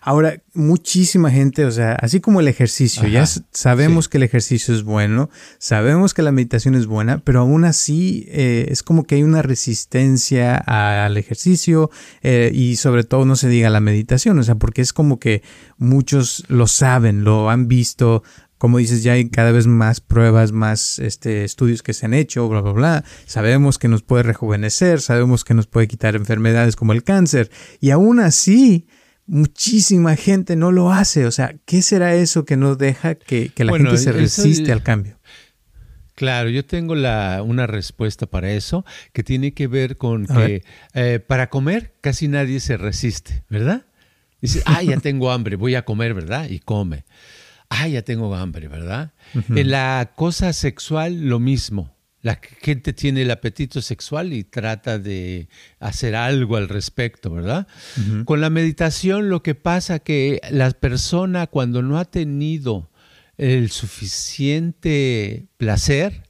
Ahora, 0.00 0.42
muchísima 0.52 1.30
gente, 1.30 1.64
o 1.64 1.70
sea, 1.70 1.92
así 1.92 2.20
como 2.20 2.40
el 2.40 2.48
ejercicio, 2.48 3.06
ya 3.06 3.24
sabemos 3.52 4.08
que 4.08 4.16
el 4.16 4.24
ejercicio 4.24 4.74
es 4.74 4.82
bueno, 4.82 5.30
sabemos 5.58 6.12
que 6.12 6.22
la 6.22 6.32
meditación 6.32 6.74
es 6.74 6.86
buena, 6.86 7.18
pero 7.18 7.40
aún 7.40 7.64
así 7.64 8.26
eh, 8.28 8.66
es 8.68 8.82
como 8.82 9.04
que 9.04 9.14
hay 9.14 9.22
una 9.22 9.42
resistencia 9.42 10.56
al 10.56 11.16
ejercicio 11.16 11.90
eh, 12.22 12.50
y 12.52 12.76
sobre 12.76 13.04
todo 13.04 13.24
no 13.24 13.36
se 13.36 13.48
diga 13.48 13.70
la 13.70 13.80
meditación, 13.80 14.38
o 14.40 14.42
sea, 14.42 14.56
porque 14.56 14.82
es 14.82 14.92
como 14.92 15.20
que 15.20 15.42
muchos 15.78 16.44
lo 16.48 16.66
saben, 16.66 17.22
lo 17.22 17.48
han 17.48 17.68
visto, 17.68 18.24
como 18.58 18.78
dices, 18.78 19.02
ya 19.02 19.14
hay 19.14 19.28
cada 19.28 19.52
vez 19.52 19.66
más 19.66 20.00
pruebas, 20.00 20.52
más 20.52 20.98
este, 20.98 21.44
estudios 21.44 21.82
que 21.82 21.94
se 21.94 22.06
han 22.06 22.14
hecho, 22.14 22.48
bla, 22.48 22.60
bla, 22.60 22.72
bla. 22.72 23.04
Sabemos 23.26 23.76
que 23.76 23.88
nos 23.88 24.02
puede 24.02 24.22
rejuvenecer, 24.22 25.00
sabemos 25.00 25.42
que 25.42 25.54
nos 25.54 25.66
puede 25.66 25.88
quitar 25.88 26.14
enfermedades 26.14 26.76
como 26.76 26.92
el 26.92 27.02
cáncer. 27.02 27.50
Y 27.80 27.90
aún 27.90 28.20
así, 28.20 28.86
muchísima 29.26 30.16
gente 30.16 30.56
no 30.56 30.72
lo 30.72 30.92
hace. 30.92 31.26
O 31.26 31.30
sea, 31.30 31.54
¿qué 31.64 31.82
será 31.82 32.14
eso 32.14 32.44
que 32.44 32.56
no 32.56 32.76
deja 32.76 33.14
que, 33.14 33.52
la 33.56 33.72
gente 33.72 33.96
se 33.98 34.12
resiste 34.12 34.72
al 34.72 34.82
cambio? 34.82 35.18
Claro, 36.14 36.50
yo 36.50 36.64
tengo 36.64 36.94
la, 36.94 37.42
una 37.44 37.66
respuesta 37.66 38.26
para 38.26 38.52
eso 38.52 38.84
que 39.12 39.22
tiene 39.22 39.54
que 39.54 39.66
ver 39.66 39.96
con 39.96 40.26
que 40.26 40.62
eh, 40.94 41.20
para 41.26 41.48
comer 41.48 41.94
casi 42.00 42.28
nadie 42.28 42.60
se 42.60 42.76
resiste, 42.76 43.44
¿verdad? 43.48 43.86
Dice, 44.40 44.62
ah, 44.66 44.82
ya 44.82 44.98
tengo 44.98 45.30
hambre, 45.32 45.56
voy 45.56 45.74
a 45.74 45.84
comer, 45.84 46.14
¿verdad? 46.14 46.48
Y 46.50 46.58
come. 46.58 47.04
Ah, 47.70 47.88
ya 47.88 48.02
tengo 48.02 48.34
hambre, 48.34 48.68
¿verdad? 48.68 49.12
En 49.48 49.70
la 49.70 50.12
cosa 50.14 50.52
sexual, 50.52 51.28
lo 51.28 51.40
mismo. 51.40 51.96
La 52.22 52.40
gente 52.60 52.92
tiene 52.92 53.22
el 53.22 53.30
apetito 53.32 53.82
sexual 53.82 54.32
y 54.32 54.44
trata 54.44 54.98
de 55.00 55.48
hacer 55.80 56.14
algo 56.14 56.56
al 56.56 56.68
respecto, 56.68 57.30
¿verdad? 57.30 57.66
Con 58.24 58.40
la 58.40 58.48
meditación 58.48 59.28
lo 59.28 59.42
que 59.42 59.56
pasa 59.56 59.98
que 59.98 60.40
la 60.50 60.70
persona 60.70 61.48
cuando 61.48 61.82
no 61.82 61.98
ha 61.98 62.04
tenido 62.04 62.90
el 63.38 63.70
suficiente 63.70 65.48
placer 65.56 66.22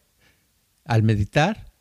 al 0.86 1.02
meditar, 1.02 1.72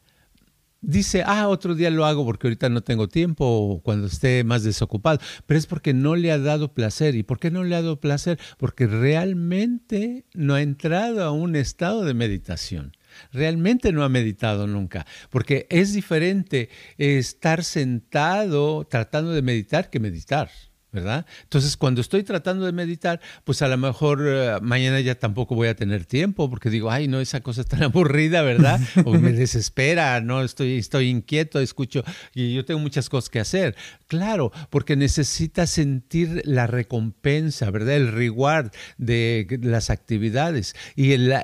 dice, 0.81 1.23
ah, 1.25 1.47
otro 1.47 1.75
día 1.75 1.89
lo 1.89 2.05
hago 2.05 2.25
porque 2.25 2.47
ahorita 2.47 2.67
no 2.69 2.81
tengo 2.81 3.07
tiempo 3.07 3.45
o 3.45 3.81
cuando 3.81 4.07
esté 4.07 4.43
más 4.43 4.63
desocupado, 4.63 5.19
pero 5.45 5.57
es 5.57 5.67
porque 5.67 5.93
no 5.93 6.15
le 6.15 6.31
ha 6.31 6.37
dado 6.37 6.73
placer. 6.73 7.15
¿Y 7.15 7.23
por 7.23 7.39
qué 7.39 7.51
no 7.51 7.63
le 7.63 7.75
ha 7.75 7.81
dado 7.81 7.99
placer? 7.99 8.39
Porque 8.57 8.87
realmente 8.87 10.25
no 10.33 10.55
ha 10.55 10.61
entrado 10.61 11.23
a 11.23 11.31
un 11.31 11.55
estado 11.55 12.03
de 12.03 12.13
meditación. 12.13 12.91
Realmente 13.31 13.91
no 13.91 14.03
ha 14.03 14.09
meditado 14.09 14.67
nunca, 14.67 15.05
porque 15.29 15.67
es 15.69 15.93
diferente 15.93 16.69
estar 16.97 17.63
sentado 17.63 18.85
tratando 18.85 19.31
de 19.31 19.41
meditar 19.41 19.89
que 19.89 19.99
meditar. 19.99 20.49
¿Verdad? 20.91 21.25
Entonces, 21.43 21.77
cuando 21.77 22.01
estoy 22.01 22.23
tratando 22.23 22.65
de 22.65 22.73
meditar, 22.73 23.21
pues 23.45 23.61
a 23.61 23.67
lo 23.69 23.77
mejor 23.77 24.23
eh, 24.27 24.57
mañana 24.61 24.99
ya 24.99 25.15
tampoco 25.15 25.55
voy 25.55 25.69
a 25.69 25.75
tener 25.75 26.05
tiempo 26.05 26.49
porque 26.49 26.69
digo, 26.69 26.91
ay, 26.91 27.07
no, 27.07 27.21
esa 27.21 27.39
cosa 27.41 27.61
es 27.61 27.67
tan 27.67 27.83
aburrida, 27.83 28.41
¿verdad? 28.41 28.79
O 29.05 29.13
me 29.13 29.31
desespera, 29.31 30.19
no, 30.19 30.43
estoy, 30.43 30.77
estoy 30.77 31.07
inquieto, 31.07 31.59
escucho, 31.59 32.03
y 32.35 32.53
yo 32.53 32.65
tengo 32.65 32.79
muchas 32.81 33.07
cosas 33.07 33.29
que 33.29 33.39
hacer. 33.39 33.75
Claro, 34.07 34.51
porque 34.69 34.97
necesitas 34.97 35.69
sentir 35.69 36.41
la 36.45 36.67
recompensa, 36.67 37.71
¿verdad? 37.71 37.95
El 37.95 38.11
reward 38.11 38.71
de 38.97 39.59
las 39.61 39.89
actividades. 39.89 40.75
Y 40.97 41.15
la, 41.15 41.43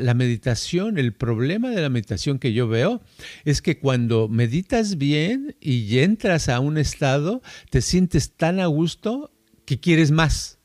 la 0.00 0.14
meditación, 0.14 0.98
el 0.98 1.14
problema 1.14 1.70
de 1.70 1.80
la 1.80 1.90
meditación 1.90 2.40
que 2.40 2.52
yo 2.52 2.66
veo 2.66 3.02
es 3.44 3.62
que 3.62 3.78
cuando 3.78 4.28
meditas 4.28 4.98
bien 4.98 5.56
y 5.60 6.00
entras 6.00 6.48
a 6.48 6.58
un 6.58 6.76
estado, 6.78 7.40
te 7.70 7.80
sientes 7.80 8.32
tan 8.36 8.63
a 8.64 8.68
gusto 8.68 9.30
que 9.64 9.80
quieres 9.80 10.10
más 10.10 10.58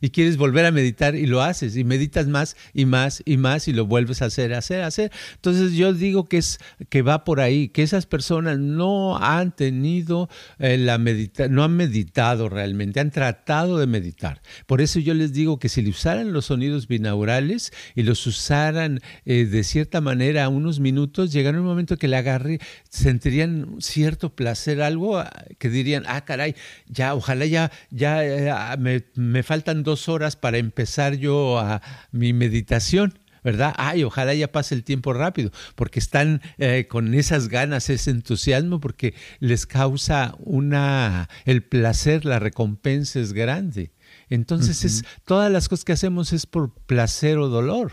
y 0.00 0.10
quieres 0.10 0.36
volver 0.36 0.66
a 0.66 0.70
meditar 0.70 1.14
y 1.14 1.26
lo 1.26 1.42
haces 1.42 1.76
y 1.76 1.84
meditas 1.84 2.26
más 2.26 2.56
y 2.72 2.86
más 2.86 3.22
y 3.24 3.36
más 3.36 3.68
y 3.68 3.72
lo 3.72 3.86
vuelves 3.86 4.22
a 4.22 4.26
hacer, 4.26 4.54
hacer, 4.54 4.82
hacer. 4.82 5.12
Entonces 5.34 5.72
yo 5.72 5.92
digo 5.92 6.28
que 6.28 6.38
es 6.38 6.58
que 6.88 7.02
va 7.02 7.24
por 7.24 7.40
ahí, 7.40 7.68
que 7.68 7.82
esas 7.82 8.06
personas 8.06 8.58
no 8.58 9.18
han 9.18 9.54
tenido 9.54 10.28
eh, 10.58 10.78
la 10.78 10.98
medita 10.98 11.48
no 11.48 11.64
han 11.64 11.76
meditado 11.76 12.48
realmente, 12.48 13.00
han 13.00 13.10
tratado 13.10 13.78
de 13.78 13.86
meditar. 13.86 14.42
Por 14.66 14.80
eso 14.80 14.98
yo 14.98 15.14
les 15.14 15.32
digo 15.32 15.58
que 15.58 15.68
si 15.68 15.82
le 15.82 15.90
usaran 15.90 16.32
los 16.32 16.46
sonidos 16.46 16.88
binaurales 16.88 17.72
y 17.94 18.02
los 18.02 18.26
usaran 18.26 19.00
eh, 19.24 19.44
de 19.44 19.64
cierta 19.64 20.00
manera 20.00 20.48
unos 20.48 20.80
minutos, 20.80 21.32
llegará 21.32 21.58
un 21.58 21.66
momento 21.66 21.96
que 21.96 22.08
le 22.08 22.16
agarre, 22.16 22.58
sentirían 22.88 23.76
cierto 23.80 24.34
placer, 24.34 24.82
algo 24.82 25.18
ah, 25.18 25.30
que 25.58 25.68
dirían, 25.68 26.04
ah, 26.06 26.24
caray, 26.24 26.54
ya, 26.86 27.14
ojalá 27.14 27.46
ya, 27.46 27.70
ya 27.90 28.24
eh, 28.24 28.76
me, 28.78 29.04
me 29.14 29.42
faltan 29.42 29.82
dos 29.82 29.89
dos 29.90 30.08
horas 30.08 30.36
para 30.36 30.58
empezar 30.58 31.14
yo 31.14 31.58
a 31.58 31.82
mi 32.12 32.32
meditación. 32.32 33.18
¿verdad? 33.42 33.74
Ay, 33.78 34.04
ojalá 34.04 34.34
ya 34.34 34.52
pase 34.52 34.74
el 34.74 34.84
tiempo 34.84 35.12
rápido, 35.12 35.50
porque 35.74 35.98
están 35.98 36.42
eh, 36.58 36.86
con 36.88 37.14
esas 37.14 37.48
ganas, 37.48 37.88
ese 37.88 38.10
entusiasmo, 38.10 38.80
porque 38.80 39.14
les 39.38 39.66
causa 39.66 40.34
una, 40.40 41.28
el 41.44 41.62
placer, 41.62 42.24
la 42.24 42.38
recompensa 42.38 43.18
es 43.18 43.32
grande. 43.32 43.92
Entonces, 44.28 44.84
es, 44.84 45.04
todas 45.24 45.50
las 45.50 45.68
cosas 45.68 45.84
que 45.84 45.92
hacemos 45.92 46.32
es 46.32 46.46
por 46.46 46.74
placer 46.74 47.38
o 47.38 47.48
dolor. 47.48 47.92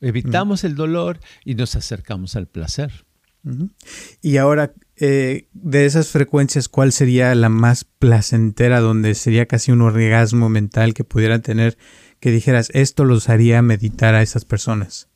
Evitamos 0.00 0.64
el 0.64 0.74
dolor 0.74 1.20
y 1.44 1.54
nos 1.54 1.74
acercamos 1.74 2.36
al 2.36 2.46
placer. 2.46 3.04
Y 4.22 4.36
ahora, 4.36 4.72
eh, 4.98 5.48
de 5.52 5.84
esas 5.84 6.08
frecuencias, 6.08 6.68
¿cuál 6.68 6.92
sería 6.92 7.34
la 7.34 7.48
más 7.48 7.84
placentera, 7.84 8.80
donde 8.80 9.14
sería 9.14 9.46
casi 9.46 9.72
un 9.72 9.82
orgasmo 9.82 10.48
mental 10.48 10.94
que 10.94 11.04
pudieran 11.04 11.42
tener, 11.42 11.76
que 12.20 12.30
dijeras, 12.30 12.70
esto 12.72 13.04
los 13.04 13.28
haría 13.28 13.60
meditar 13.62 14.14
a 14.14 14.22
esas 14.22 14.44
personas? 14.44 15.08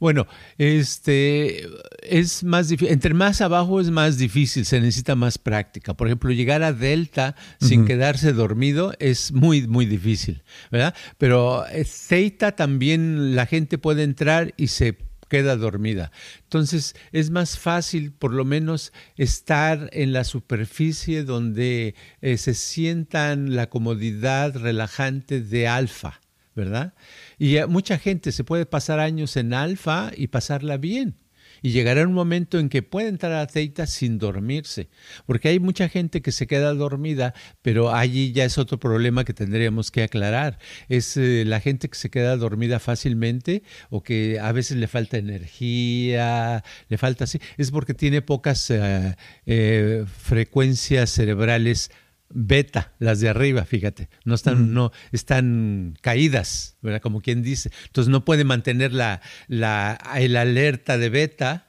Bueno, 0.00 0.26
este 0.56 1.68
es 2.02 2.42
más 2.44 2.68
difícil, 2.68 2.92
entre 2.92 3.14
más 3.14 3.40
abajo 3.40 3.80
es 3.80 3.90
más 3.90 4.18
difícil, 4.18 4.64
se 4.64 4.80
necesita 4.80 5.14
más 5.14 5.38
práctica. 5.38 5.94
Por 5.94 6.08
ejemplo, 6.08 6.30
llegar 6.30 6.62
a 6.62 6.72
delta 6.72 7.36
sin 7.60 7.84
quedarse 7.84 8.32
dormido 8.32 8.94
es 8.98 9.32
muy, 9.32 9.66
muy 9.66 9.86
difícil, 9.86 10.42
¿verdad? 10.70 10.94
Pero 11.16 11.64
theta 12.08 12.52
también 12.52 13.36
la 13.36 13.46
gente 13.46 13.78
puede 13.78 14.02
entrar 14.02 14.54
y 14.56 14.68
se 14.68 14.96
queda 15.28 15.56
dormida. 15.56 16.10
Entonces 16.42 16.96
es 17.12 17.30
más 17.30 17.58
fácil 17.58 18.12
por 18.12 18.32
lo 18.32 18.44
menos 18.44 18.92
estar 19.16 19.88
en 19.92 20.12
la 20.12 20.24
superficie 20.24 21.24
donde 21.24 21.94
eh, 22.20 22.36
se 22.38 22.54
sientan 22.54 23.54
la 23.54 23.68
comodidad 23.68 24.56
relajante 24.56 25.40
de 25.40 25.68
alfa, 25.68 26.20
¿verdad? 26.54 26.94
Y 27.38 27.56
mucha 27.68 27.98
gente 27.98 28.32
se 28.32 28.44
puede 28.44 28.66
pasar 28.66 28.98
años 29.00 29.36
en 29.36 29.54
alfa 29.54 30.10
y 30.16 30.28
pasarla 30.28 30.76
bien 30.76 31.16
y 31.62 31.70
llegará 31.70 32.06
un 32.06 32.12
momento 32.12 32.58
en 32.58 32.68
que 32.68 32.82
puede 32.82 33.08
entrar 33.08 33.32
a 33.32 33.42
aceita 33.42 33.86
sin 33.86 34.18
dormirse, 34.18 34.88
porque 35.26 35.48
hay 35.48 35.58
mucha 35.58 35.88
gente 35.88 36.22
que 36.22 36.32
se 36.32 36.46
queda 36.46 36.74
dormida, 36.74 37.34
pero 37.62 37.94
allí 37.94 38.32
ya 38.32 38.44
es 38.44 38.58
otro 38.58 38.78
problema 38.78 39.24
que 39.24 39.34
tendríamos 39.34 39.90
que 39.90 40.02
aclarar. 40.02 40.58
Es 40.88 41.16
eh, 41.16 41.44
la 41.46 41.60
gente 41.60 41.88
que 41.88 41.96
se 41.96 42.10
queda 42.10 42.36
dormida 42.36 42.78
fácilmente 42.78 43.62
o 43.90 44.02
que 44.02 44.38
a 44.40 44.52
veces 44.52 44.76
le 44.76 44.88
falta 44.88 45.16
energía, 45.16 46.62
le 46.88 46.98
falta 46.98 47.24
así, 47.24 47.40
es 47.56 47.70
porque 47.70 47.94
tiene 47.94 48.22
pocas 48.22 48.70
eh, 48.70 49.16
eh, 49.46 50.04
frecuencias 50.06 51.10
cerebrales 51.10 51.90
beta, 52.30 52.92
las 52.98 53.20
de 53.20 53.28
arriba, 53.28 53.64
fíjate, 53.64 54.08
no 54.24 54.34
están, 54.34 54.74
no, 54.74 54.92
están 55.12 55.96
caídas, 56.00 56.76
¿verdad? 56.82 57.00
Como 57.00 57.20
quien 57.20 57.42
dice. 57.42 57.70
Entonces 57.86 58.10
no 58.10 58.24
puede 58.24 58.44
mantener 58.44 58.92
la, 58.92 59.20
la, 59.46 59.98
el 60.16 60.36
alerta 60.36 60.98
de 60.98 61.08
beta, 61.08 61.64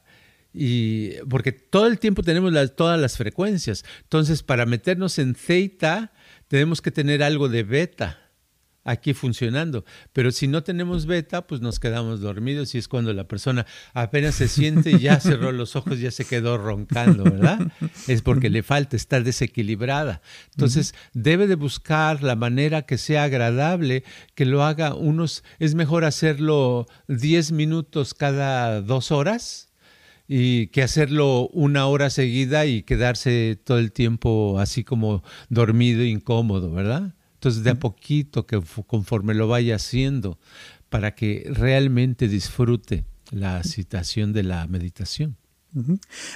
y, 0.53 1.13
porque 1.29 1.51
todo 1.51 1.87
el 1.87 1.99
tiempo 1.99 2.23
tenemos 2.23 2.53
todas 2.75 2.99
las 2.99 3.17
frecuencias. 3.17 3.85
Entonces, 4.03 4.41
para 4.43 4.65
meternos 4.65 5.19
en 5.19 5.35
theta, 5.35 6.11
tenemos 6.47 6.81
que 6.81 6.91
tener 6.91 7.21
algo 7.23 7.49
de 7.49 7.63
beta 7.63 8.28
aquí 8.83 9.13
funcionando. 9.13 9.85
Pero 10.13 10.31
si 10.31 10.47
no 10.47 10.63
tenemos 10.63 11.05
beta, 11.05 11.45
pues 11.45 11.61
nos 11.61 11.79
quedamos 11.79 12.21
dormidos 12.21 12.73
y 12.75 12.77
es 12.77 12.87
cuando 12.87 13.13
la 13.13 13.27
persona 13.27 13.65
apenas 13.93 14.35
se 14.35 14.47
siente, 14.47 14.91
y 14.91 14.99
ya 14.99 15.19
cerró 15.19 15.51
los 15.51 15.75
ojos, 15.75 15.99
ya 15.99 16.11
se 16.11 16.25
quedó 16.25 16.57
roncando, 16.57 17.23
¿verdad? 17.23 17.71
Es 18.07 18.21
porque 18.21 18.49
le 18.49 18.63
falta 18.63 18.95
estar 18.95 19.23
desequilibrada. 19.23 20.21
Entonces, 20.51 20.93
debe 21.13 21.47
de 21.47 21.55
buscar 21.55 22.23
la 22.23 22.35
manera 22.35 22.83
que 22.83 22.97
sea 22.97 23.23
agradable, 23.23 24.03
que 24.35 24.45
lo 24.45 24.63
haga 24.63 24.95
unos, 24.95 25.43
es 25.59 25.75
mejor 25.75 26.05
hacerlo 26.05 26.87
10 27.07 27.51
minutos 27.51 28.13
cada 28.13 28.81
dos 28.81 29.11
horas 29.11 29.69
y 30.27 30.67
que 30.67 30.83
hacerlo 30.83 31.49
una 31.49 31.87
hora 31.87 32.11
seguida 32.11 32.65
y 32.67 32.83
quedarse 32.83 33.59
todo 33.63 33.79
el 33.79 33.91
tiempo 33.91 34.59
así 34.59 34.83
como 34.83 35.23
dormido, 35.49 36.03
incómodo, 36.03 36.71
¿verdad? 36.71 37.15
Entonces, 37.39 37.63
de 37.63 37.69
a 37.69 37.75
poquito, 37.75 38.45
que 38.45 38.61
conforme 38.85 39.33
lo 39.33 39.47
vaya 39.47 39.75
haciendo, 39.75 40.37
para 40.89 41.15
que 41.15 41.49
realmente 41.49 42.27
disfrute 42.27 43.05
la 43.31 43.63
situación 43.63 44.33
de 44.33 44.43
la 44.43 44.67
meditación. 44.67 45.37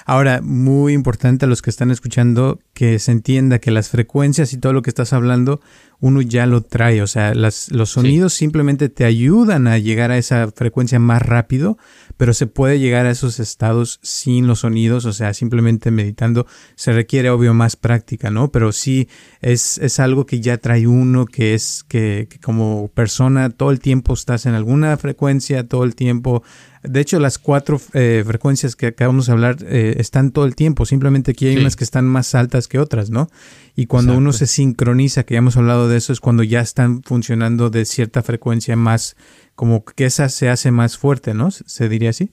Ahora, 0.05 0.41
muy 0.43 0.93
importante 0.93 1.45
a 1.45 1.47
los 1.47 1.63
que 1.63 1.71
están 1.71 1.89
escuchando 1.89 2.59
que 2.73 2.99
se 2.99 3.11
entienda 3.11 3.59
que 3.59 3.71
las 3.71 3.89
frecuencias 3.89 4.53
y 4.53 4.57
todo 4.57 4.73
lo 4.73 4.83
que 4.83 4.91
estás 4.91 5.11
hablando, 5.11 5.59
uno 5.99 6.21
ya 6.21 6.45
lo 6.45 6.61
trae. 6.61 7.01
O 7.01 7.07
sea, 7.07 7.33
las, 7.33 7.71
los 7.71 7.91
sonidos 7.91 8.33
simplemente 8.33 8.89
te 8.89 9.05
ayudan 9.05 9.67
a 9.67 9.79
llegar 9.79 10.11
a 10.11 10.17
esa 10.17 10.51
frecuencia 10.51 10.99
más 10.99 11.21
rápido, 11.23 11.77
pero 12.15 12.33
se 12.33 12.45
puede 12.45 12.79
llegar 12.79 13.07
a 13.07 13.11
esos 13.11 13.39
estados 13.39 13.99
sin 14.03 14.45
los 14.45 14.59
sonidos, 14.59 15.05
o 15.05 15.13
sea, 15.13 15.33
simplemente 15.33 15.89
meditando. 15.89 16.45
Se 16.75 16.93
requiere, 16.93 17.31
obvio, 17.31 17.55
más 17.55 17.75
práctica, 17.75 18.29
¿no? 18.29 18.51
Pero 18.51 18.71
sí 18.71 19.07
es, 19.41 19.79
es 19.79 19.99
algo 19.99 20.27
que 20.27 20.41
ya 20.41 20.57
trae 20.57 20.85
uno, 20.85 21.25
que 21.25 21.55
es 21.55 21.83
que, 21.87 22.27
que 22.29 22.39
como 22.39 22.89
persona 22.93 23.49
todo 23.49 23.71
el 23.71 23.79
tiempo 23.79 24.13
estás 24.13 24.45
en 24.45 24.53
alguna 24.53 24.95
frecuencia, 24.97 25.67
todo 25.67 25.85
el 25.85 25.95
tiempo 25.95 26.43
de 26.83 26.99
hecho, 26.99 27.19
las 27.19 27.37
cuatro 27.37 27.79
eh, 27.93 28.23
frecuencias 28.25 28.75
que 28.75 28.87
acabamos 28.87 29.27
de 29.27 29.31
hablar 29.31 29.57
eh, 29.61 29.95
están 29.97 30.31
todo 30.31 30.45
el 30.45 30.55
tiempo, 30.55 30.85
simplemente 30.85 31.31
aquí 31.31 31.47
hay 31.47 31.57
unas 31.57 31.75
que 31.75 31.83
están 31.83 32.05
más 32.05 32.35
altas 32.35 32.67
que 32.67 32.79
otras, 32.79 33.09
¿no? 33.09 33.29
Y 33.75 33.85
cuando 33.85 34.15
uno 34.15 34.33
se 34.33 34.47
sincroniza, 34.47 35.23
que 35.23 35.33
ya 35.33 35.39
hemos 35.39 35.57
hablado 35.57 35.87
de 35.87 35.97
eso, 35.97 36.13
es 36.13 36.19
cuando 36.19 36.43
ya 36.43 36.59
están 36.59 37.01
funcionando 37.03 37.69
de 37.69 37.85
cierta 37.85 38.21
frecuencia 38.21 38.75
más, 38.75 39.15
como 39.55 39.85
que 39.85 40.05
esa 40.05 40.29
se 40.29 40.49
hace 40.49 40.71
más 40.71 40.97
fuerte, 40.97 41.33
¿no? 41.33 41.51
¿Se 41.51 41.89
diría 41.89 42.09
así? 42.09 42.31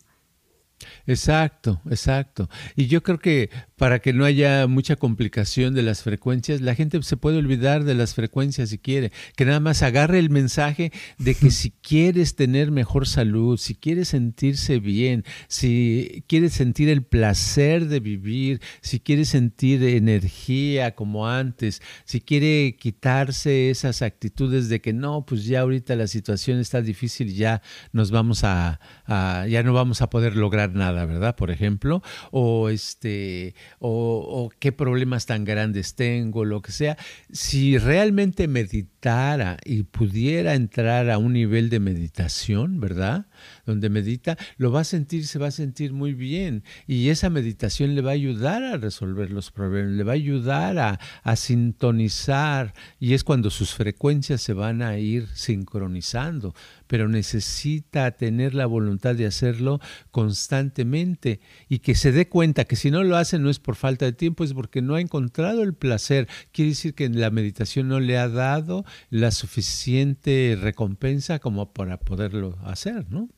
Exacto, 1.07 1.81
exacto. 1.89 2.49
Y 2.77 2.87
yo 2.87 3.03
creo 3.03 3.19
que 3.19 3.51
para 3.77 4.01
que 4.01 4.13
no 4.13 4.25
haya 4.27 4.67
mucha 4.67 4.97
complicación 4.97 5.73
de 5.73 5.83
las 5.83 6.03
frecuencias, 6.03 6.61
la 6.61 6.75
gente 6.75 7.03
se 7.03 7.17
puede 7.17 7.39
olvidar 7.39 7.85
de 7.85 7.95
las 7.95 8.15
frecuencias 8.15 8.69
si 8.69 8.79
quiere, 8.79 9.11
que 9.37 9.47
nada 9.47 9.61
más 9.61 9.83
agarre 9.83 10.19
el 10.19 10.29
mensaje 10.29 10.93
de 11.19 11.35
que 11.35 11.51
si 11.51 11.71
quieres 11.71 12.37
tener 12.37 12.71
mejor 12.71 13.07
salud, 13.07 13.57
si 13.57 13.75
quieres 13.75 14.09
sentirse 14.09 14.81
bien, 14.81 15.25
si 15.49 16.25
quieres 16.27 16.53
sentir 16.53 16.89
el 16.91 17.03
placer 17.03 17.87
de 17.89 18.01
vivir, 18.01 18.61
si 18.83 19.01
quieres 19.01 19.29
sentir 19.29 19.83
energía 19.83 20.95
como 20.95 21.27
antes, 21.27 21.81
si 22.05 22.21
quiere 22.21 22.77
quitarse 22.79 23.71
esas 23.71 24.03
actitudes 24.03 24.69
de 24.69 24.81
que 24.81 24.93
no, 24.93 25.25
pues 25.25 25.47
ya 25.47 25.61
ahorita 25.61 25.97
la 25.97 26.07
situación 26.07 26.59
está 26.59 26.83
difícil, 26.83 27.35
ya 27.35 27.63
nos 27.93 28.11
vamos 28.11 28.45
a, 28.45 28.81
a 29.07 29.47
ya 29.49 29.63
no 29.63 29.73
vamos 29.73 30.03
a 30.03 30.11
poder 30.11 30.37
lograr 30.37 30.75
nada, 30.75 30.89
¿verdad? 30.92 31.37
Por 31.37 31.50
ejemplo, 31.50 32.03
o 32.31 32.68
este 32.68 33.55
o, 33.79 34.50
qué 34.59 34.72
problemas 34.72 35.26
tan 35.26 35.44
grandes 35.44 35.94
tengo, 35.94 36.44
lo 36.44 36.62
que 36.62 36.72
sea, 36.72 36.96
si 37.33 37.79
realmente 37.79 38.48
meditara 38.48 39.57
y 39.64 39.85
pudiera 39.85 40.55
entrar 40.55 41.11
a 41.11 41.18
un 41.18 41.33
nivel 41.33 41.70
de 41.70 41.81
meditación, 41.81 42.81
¿verdad? 42.81 43.26
Donde 43.66 43.88
medita, 43.88 44.37
lo 44.57 44.72
va 44.72 44.81
a 44.81 44.85
sentir, 44.85 45.26
se 45.26 45.38
va 45.38 45.48
a 45.48 45.53
sentir 45.53 45.92
muy 45.92 46.14
bien. 46.14 46.64
Y 46.87 47.09
esa 47.09 47.31
meditación 47.31 47.94
le 47.94 48.03
va 48.03 48.11
a 48.11 48.14
ayudar 48.14 48.62
a 48.62 48.76
resolver 48.76 49.31
los 49.31 49.50
problemas, 49.50 49.92
le 49.92 50.05
va 50.05 50.12
a 50.12 50.14
ayudar 50.14 50.79
a, 50.79 51.00
a 51.22 51.37
sintonizar. 51.37 52.74
Y 52.98 53.14
es 53.14 53.24
cuando 53.24 53.50
sus 53.50 53.74
frecuencias 53.74 54.42
se 54.42 54.53
van 54.53 54.83
a 54.83 54.98
ir 54.98 55.29
sincronizando. 55.35 56.55
Pero 56.87 57.09
necesita 57.09 58.11
tener 58.12 58.55
la 58.55 58.66
voluntad 58.66 59.14
de 59.14 59.26
hacerlo 59.26 59.81
constantemente 60.11 61.40
y 61.68 61.79
que 61.79 61.94
se 61.94 62.12
dé 62.12 62.29
cuenta 62.29 62.64
que 62.64 62.76
si 62.76 62.90
no 62.90 63.05
lo 63.05 63.16
hace 63.16 63.38
no 63.38 63.50
es 63.50 63.59
por 63.59 63.76
falta 63.76 64.05
de 64.05 64.12
tiempo, 64.12 64.44
es 64.44 64.53
porque 64.53 64.83
no 64.83 64.94
ha 64.94 65.00
encontrado 65.00 65.62
el 65.62 65.74
placer. 65.74 66.29
Quiere 66.53 66.70
decir 66.70 66.94
que 66.94 67.09
la 67.09 67.31
meditación 67.31 67.88
no 67.88 68.00
le 68.00 68.18
ha 68.18 68.29
dado 68.29 68.85
la 69.09 69.31
suficiente 69.31 70.59
recompensa 70.61 71.38
como 71.38 71.72
para 71.72 71.98
poderlo 71.98 72.59
hacer, 72.64 73.11
¿no? 73.11 73.30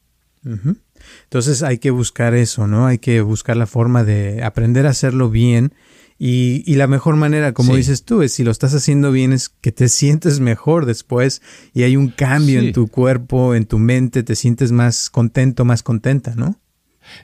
Entonces 0.44 1.62
hay 1.62 1.78
que 1.78 1.90
buscar 1.90 2.34
eso, 2.34 2.66
¿no? 2.66 2.86
Hay 2.86 2.98
que 2.98 3.20
buscar 3.20 3.56
la 3.56 3.66
forma 3.66 4.04
de 4.04 4.42
aprender 4.42 4.86
a 4.86 4.90
hacerlo 4.90 5.30
bien. 5.30 5.74
Y, 6.18 6.62
y 6.66 6.76
la 6.76 6.86
mejor 6.86 7.16
manera, 7.16 7.52
como 7.52 7.74
dices 7.74 8.04
tú, 8.04 8.22
es 8.22 8.32
si 8.32 8.44
lo 8.44 8.52
estás 8.52 8.74
haciendo 8.74 9.10
bien, 9.10 9.32
es 9.32 9.48
que 9.48 9.72
te 9.72 9.88
sientes 9.90 10.38
mejor 10.38 10.86
después 10.86 11.42
y 11.74 11.82
hay 11.82 11.96
un 11.96 12.08
cambio 12.08 12.60
en 12.60 12.72
tu 12.72 12.86
cuerpo, 12.86 13.54
en 13.54 13.66
tu 13.66 13.78
mente, 13.78 14.22
te 14.22 14.36
sientes 14.36 14.70
más 14.70 15.10
contento, 15.10 15.64
más 15.64 15.82
contenta, 15.82 16.34
¿no? 16.36 16.61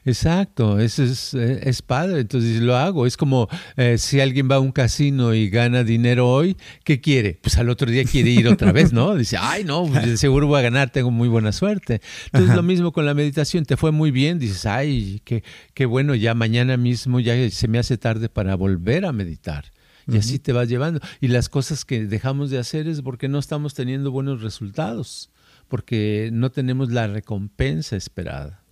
Exacto, 0.05 0.79
eso 0.79 1.03
es, 1.03 1.35
eh, 1.35 1.61
es, 1.63 1.83
padre, 1.83 2.21
entonces 2.21 2.61
lo 2.61 2.77
hago. 2.77 3.07
Es 3.07 3.17
como 3.17 3.49
eh, 3.77 3.99
si 3.99 4.21
alguien 4.21 4.49
va 4.51 4.57
a 4.57 4.61
un 4.61 4.73
casino 4.73 5.35
y 5.35 5.49
gana 5.51 5.85
dinero 5.85 6.29
hoy, 6.29 6.57
¿qué 6.85 7.01
quiere? 7.01 7.39
Pues 7.43 7.59
al 7.59 7.69
otro 7.69 7.91
día 7.91 8.05
quiere 8.05 8.31
ir 8.31 8.49
otra 8.49 8.73
vez, 8.73 8.93
¿no? 8.93 9.15
Dice, 9.15 9.37
ay, 9.41 9.65
no, 9.65 9.87
pues, 9.87 10.21
seguro 10.21 10.47
voy 10.47 10.59
a 10.59 10.63
ganar, 10.63 10.91
tengo 10.91 11.11
muy 11.11 11.29
buena 11.29 11.53
suerte. 11.53 12.01
Entonces 12.27 12.55
lo 12.55 12.63
mismo 12.63 12.93
con 12.93 13.07
la 13.07 13.15
meditación, 13.15 13.65
te 13.65 13.77
fue 13.77 13.93
muy 13.93 14.11
bien, 14.11 14.39
dices, 14.39 14.67
ay, 14.67 15.21
qué, 15.25 15.43
qué 15.75 15.87
bueno, 15.87 16.15
ya 16.15 16.35
mañana 16.35 16.77
mismo 16.77 17.21
ya 17.21 17.35
se 17.51 17.69
me 17.69 17.79
hace 17.79 17.99
tarde 17.99 18.29
para 18.29 18.55
volver 18.55 19.05
a 19.05 19.13
meditar. 19.13 19.73
Y 20.11 20.17
así 20.17 20.39
te 20.39 20.53
vas 20.53 20.69
llevando. 20.69 21.01
Y 21.21 21.29
las 21.29 21.49
cosas 21.49 21.85
que 21.85 22.07
dejamos 22.07 22.51
de 22.51 22.59
hacer 22.59 22.89
es 22.89 23.03
porque 23.03 23.29
no 23.29 23.39
estamos 23.39 23.75
teniendo 23.75 24.11
buenos 24.11 24.41
resultados, 24.41 25.31
porque 25.69 26.31
no 26.33 26.51
tenemos 26.51 26.91
la 26.91 27.07
recompensa 27.07 27.95
esperada. 27.97 28.63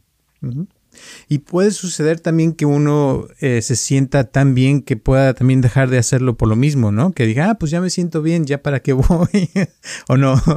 Y 1.29 1.39
puede 1.39 1.71
suceder 1.71 2.21
también 2.21 2.53
que 2.53 2.67
uno 2.67 3.27
eh, 3.41 3.63
se 3.63 3.77
sienta 3.77 4.25
tan 4.25 4.55
bien 4.55 4.83
que 4.83 4.97
pueda 4.97 5.35
también 5.35 5.61
dejar 5.61 5.91
de 5.91 5.99
hacerlo 5.99 6.37
por 6.37 6.49
lo 6.49 6.57
mismo, 6.57 6.93
¿no? 6.93 7.13
Que 7.13 7.27
diga, 7.27 7.51
ah, 7.51 7.55
pues 7.59 7.71
ya 7.71 7.81
me 7.81 7.91
siento 7.91 8.23
bien, 8.23 8.47
ya 8.47 8.63
para 8.63 8.81
qué 8.81 8.93
voy, 8.95 9.51
o 10.09 10.17
no. 10.17 10.41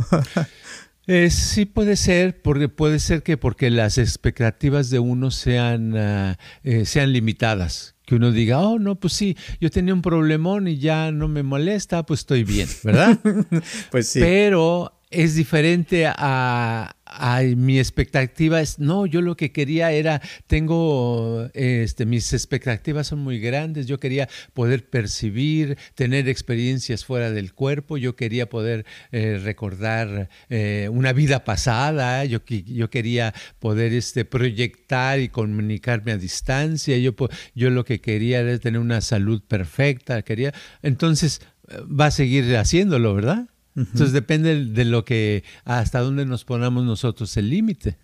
Eh, 1.11 1.31
sí 1.31 1.65
puede 1.65 1.95
ser, 1.95 2.39
porque 2.43 2.69
puede 2.69 2.99
ser 2.99 3.23
que 3.23 3.35
porque 3.35 3.71
las 3.71 3.97
expectativas 3.97 4.91
de 4.91 4.99
uno 4.99 5.31
sean, 5.31 5.95
eh, 5.95 6.85
sean 6.85 7.13
limitadas. 7.13 7.95
Que 8.05 8.13
uno 8.13 8.31
diga, 8.31 8.59
oh, 8.59 8.77
no, 8.77 8.99
pues 8.99 9.13
sí, 9.13 9.35
yo 9.59 9.71
tenía 9.71 9.95
un 9.95 10.03
problemón 10.03 10.67
y 10.67 10.77
ya 10.77 11.11
no 11.11 11.27
me 11.27 11.41
molesta, 11.41 12.05
pues 12.05 12.19
estoy 12.19 12.43
bien, 12.43 12.69
¿verdad? 12.83 13.17
pues 13.91 14.07
sí. 14.07 14.19
Pero 14.19 14.98
es 15.09 15.35
diferente 15.35 16.05
a, 16.07 16.95
Ay, 17.11 17.55
mi 17.55 17.79
expectativa. 17.79 18.61
Es, 18.61 18.77
no, 18.77 19.07
yo 19.07 19.21
lo 19.21 19.35
que 19.35 19.51
quería 19.51 19.91
era, 19.91 20.21
tengo, 20.45 21.49
este, 21.53 22.05
mis 22.05 22.31
expectativas 22.33 23.07
son 23.07 23.19
muy 23.19 23.39
grandes, 23.39 23.87
yo 23.87 23.99
quería 23.99 24.29
poder 24.53 24.87
percibir, 24.89 25.77
tener 25.95 26.29
experiencias 26.29 27.05
fuera 27.05 27.31
del 27.31 27.53
cuerpo, 27.53 27.97
yo 27.97 28.15
quería 28.15 28.47
poder 28.47 28.85
eh, 29.11 29.39
recordar 29.43 30.29
eh, 30.49 30.87
una 30.91 31.11
vida 31.11 31.43
pasada, 31.43 32.25
yo, 32.25 32.39
yo 32.45 32.91
quería 32.91 33.33
poder 33.57 33.93
este, 33.93 34.23
proyectar 34.23 35.19
y 35.19 35.29
comunicarme 35.29 36.11
a 36.11 36.17
distancia, 36.17 36.95
yo, 36.99 37.15
yo 37.55 37.71
lo 37.71 37.85
que 37.85 38.01
quería 38.01 38.41
era 38.41 38.57
tener 38.59 38.79
una 38.79 39.01
salud 39.01 39.41
perfecta, 39.41 40.21
quería, 40.21 40.53
entonces 40.83 41.41
eh, 41.69 41.77
va 41.87 42.05
a 42.07 42.11
seguir 42.11 42.55
haciéndolo, 42.55 43.15
¿verdad? 43.15 43.49
Entonces 43.79 44.11
depende 44.11 44.65
de 44.65 44.85
lo 44.85 45.05
que, 45.05 45.43
hasta 45.63 45.99
dónde 45.99 46.25
nos 46.25 46.43
ponamos 46.45 46.83
nosotros 46.85 47.35
el 47.37 47.49
límite. 47.49 47.97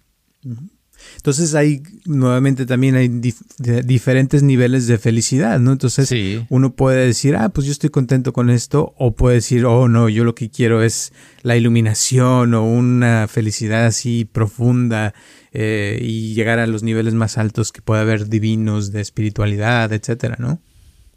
Entonces 1.18 1.56
hay, 1.56 1.84
nuevamente 2.06 2.66
también 2.66 2.96
hay 2.96 3.10
diferentes 3.10 4.44
niveles 4.44 4.88
de 4.88 4.98
felicidad, 4.98 5.60
¿no? 5.60 5.72
Entonces 5.72 6.14
uno 6.50 6.76
puede 6.76 7.06
decir, 7.06 7.36
ah, 7.36 7.50
pues 7.50 7.68
yo 7.68 7.72
estoy 7.72 7.90
contento 7.90 8.34
con 8.34 8.50
esto, 8.50 8.94
o 8.98 9.16
puede 9.16 9.36
decir, 9.36 9.66
oh, 9.66 9.88
no, 9.88 10.10
yo 10.10 10.24
lo 10.24 10.36
que 10.36 10.50
quiero 10.50 10.84
es 10.84 11.14
la 11.42 11.58
iluminación 11.58 12.54
o 12.54 12.66
una 12.66 13.28
felicidad 13.28 13.86
así 13.86 14.26
profunda 14.26 15.14
eh, 15.52 16.00
y 16.02 16.34
llegar 16.34 16.60
a 16.60 16.68
los 16.68 16.84
niveles 16.84 17.14
más 17.14 17.38
altos 17.38 17.72
que 17.72 17.82
pueda 17.82 18.02
haber 18.02 18.30
divinos 18.30 18.92
de 18.92 19.02
espiritualidad, 19.02 19.92
etcétera, 19.94 20.36
¿no? 20.40 20.62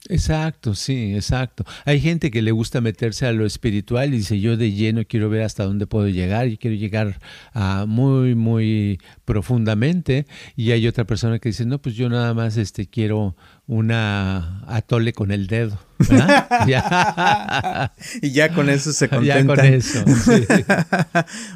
Exacto, 0.08 0.74
sí, 0.74 1.14
exacto. 1.14 1.64
Hay 1.84 2.00
gente 2.00 2.30
que 2.30 2.40
le 2.40 2.50
gusta 2.50 2.80
meterse 2.80 3.26
a 3.26 3.32
lo 3.32 3.44
espiritual 3.44 4.14
y 4.14 4.18
dice, 4.18 4.40
yo 4.40 4.56
de 4.56 4.72
lleno 4.72 5.02
quiero 5.06 5.28
ver 5.28 5.42
hasta 5.42 5.64
dónde 5.64 5.86
puedo 5.86 6.08
llegar, 6.08 6.48
y 6.48 6.56
quiero 6.56 6.76
llegar 6.76 7.18
a 7.52 7.84
muy, 7.86 8.34
muy 8.34 9.00
profundamente. 9.26 10.26
Y 10.56 10.72
hay 10.72 10.88
otra 10.88 11.04
persona 11.04 11.38
que 11.38 11.50
dice, 11.50 11.66
no, 11.66 11.80
pues 11.80 11.94
yo 11.94 12.08
nada 12.08 12.32
más 12.32 12.56
este, 12.56 12.86
quiero 12.86 13.36
una 13.66 14.64
atole 14.66 15.12
con 15.12 15.30
el 15.30 15.46
dedo. 15.46 15.78
y 18.22 18.30
ya 18.30 18.54
con 18.54 18.70
eso 18.70 18.92
se 18.92 19.08
contenta. 19.08 19.28
Ya 19.28 19.46
con 19.46 19.60
eso. 19.60 20.04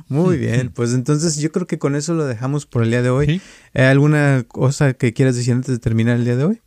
Muy 0.08 0.36
bien, 0.36 0.70
pues 0.70 0.92
entonces 0.92 1.38
yo 1.38 1.50
creo 1.52 1.66
que 1.66 1.78
con 1.78 1.96
eso 1.96 2.12
lo 2.12 2.26
dejamos 2.26 2.66
por 2.66 2.82
el 2.82 2.90
día 2.90 3.02
de 3.02 3.08
hoy. 3.08 3.40
¿Hay 3.72 3.84
¿Alguna 3.84 4.44
cosa 4.46 4.92
que 4.92 5.14
quieras 5.14 5.36
decir 5.36 5.54
antes 5.54 5.70
de 5.70 5.78
terminar 5.78 6.16
el 6.16 6.24
día 6.24 6.36
de 6.36 6.44
hoy? 6.44 6.60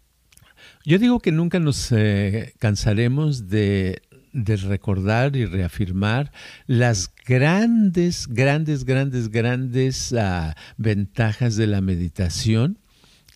Yo 0.86 1.00
digo 1.00 1.20
que 1.20 1.32
nunca 1.32 1.60
nos 1.60 1.92
eh, 1.92 2.54
cansaremos 2.60 3.50
de, 3.50 4.04
recordar 4.34 5.36
y 5.36 5.46
reafirmar 5.46 6.32
las 6.68 7.10
grandes, 7.26 8.28
grandes, 8.28 8.86
grandes, 8.86 9.30
grandes 9.30 10.14
ah, 10.14 10.56
ventajas 10.78 11.56
de 11.56 11.66
la 11.66 11.82
meditación, 11.82 12.78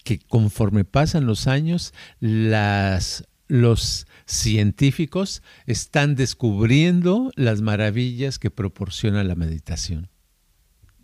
que 0.03 0.19
conforme 0.19 0.85
pasan 0.85 1.25
los 1.25 1.47
años, 1.47 1.91
las, 2.19 3.27
los 3.47 4.05
científicos 4.27 5.41
están 5.65 6.13
descubriendo 6.15 7.31
las 7.35 7.62
maravillas 7.62 8.38
que 8.38 8.51
proporciona 8.51 9.23
la 9.23 9.33
meditación. 9.33 10.09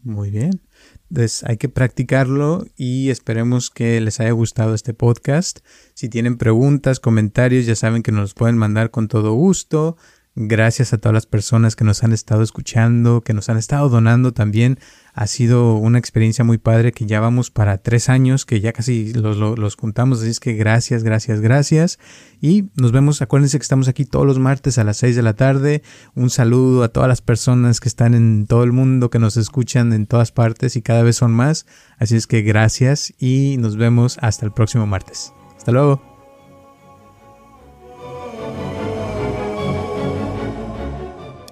Muy 0.03 0.29
bien. 0.29 0.61
Entonces 1.15 1.45
hay 1.45 1.55
que 1.55 1.69
practicarlo 1.69 2.67
y 2.75 3.09
esperemos 3.09 3.69
que 3.69 4.01
les 4.01 4.19
haya 4.19 4.31
gustado 4.31 4.73
este 4.73 4.93
podcast. 4.93 5.59
Si 5.93 6.09
tienen 6.09 6.37
preguntas, 6.37 6.99
comentarios, 6.99 7.65
ya 7.65 7.77
saben 7.77 8.03
que 8.03 8.11
nos 8.11 8.19
los 8.21 8.33
pueden 8.33 8.57
mandar 8.57 8.91
con 8.91 9.07
todo 9.07 9.31
gusto. 9.31 9.95
Gracias 10.35 10.91
a 10.91 10.97
todas 10.97 11.13
las 11.13 11.25
personas 11.25 11.77
que 11.77 11.85
nos 11.85 12.03
han 12.03 12.11
estado 12.11 12.43
escuchando, 12.43 13.21
que 13.21 13.33
nos 13.33 13.47
han 13.47 13.55
estado 13.55 13.87
donando 13.87 14.33
también. 14.33 14.77
Ha 15.17 15.27
sido 15.27 15.75
una 15.75 15.97
experiencia 15.97 16.43
muy 16.43 16.57
padre 16.57 16.91
que 16.91 17.05
ya 17.05 17.21
vamos 17.21 17.49
para 17.49 17.77
tres 17.77 18.09
años, 18.09 18.45
que 18.45 18.59
ya 18.59 18.73
casi 18.73 19.13
los, 19.13 19.37
los, 19.37 19.75
juntamos. 19.77 20.19
Así 20.19 20.29
es 20.29 20.41
que 20.41 20.53
gracias, 20.53 21.03
gracias, 21.03 21.39
gracias. 21.39 21.99
Y 22.41 22.65
nos 22.75 22.91
vemos. 22.91 23.21
Acuérdense 23.21 23.57
que 23.57 23.63
estamos 23.63 23.87
aquí 23.87 24.03
todos 24.03 24.25
los 24.25 24.39
martes 24.39 24.77
a 24.77 24.83
las 24.83 24.97
seis 24.97 25.15
de 25.15 25.21
la 25.21 25.33
tarde. 25.33 25.83
Un 26.15 26.29
saludo 26.29 26.83
a 26.83 26.89
todas 26.89 27.07
las 27.07 27.21
personas 27.21 27.79
que 27.79 27.87
están 27.87 28.13
en 28.13 28.45
todo 28.45 28.65
el 28.65 28.73
mundo, 28.73 29.09
que 29.09 29.19
nos 29.19 29.37
escuchan 29.37 29.93
en 29.93 30.05
todas 30.05 30.33
partes 30.33 30.75
y 30.75 30.81
cada 30.81 31.01
vez 31.01 31.15
son 31.15 31.31
más. 31.31 31.65
Así 31.97 32.17
es 32.17 32.27
que 32.27 32.41
gracias 32.41 33.13
y 33.17 33.55
nos 33.57 33.77
vemos 33.77 34.17
hasta 34.21 34.45
el 34.45 34.51
próximo 34.51 34.85
martes. 34.85 35.31
Hasta 35.55 35.71
luego. 35.71 36.14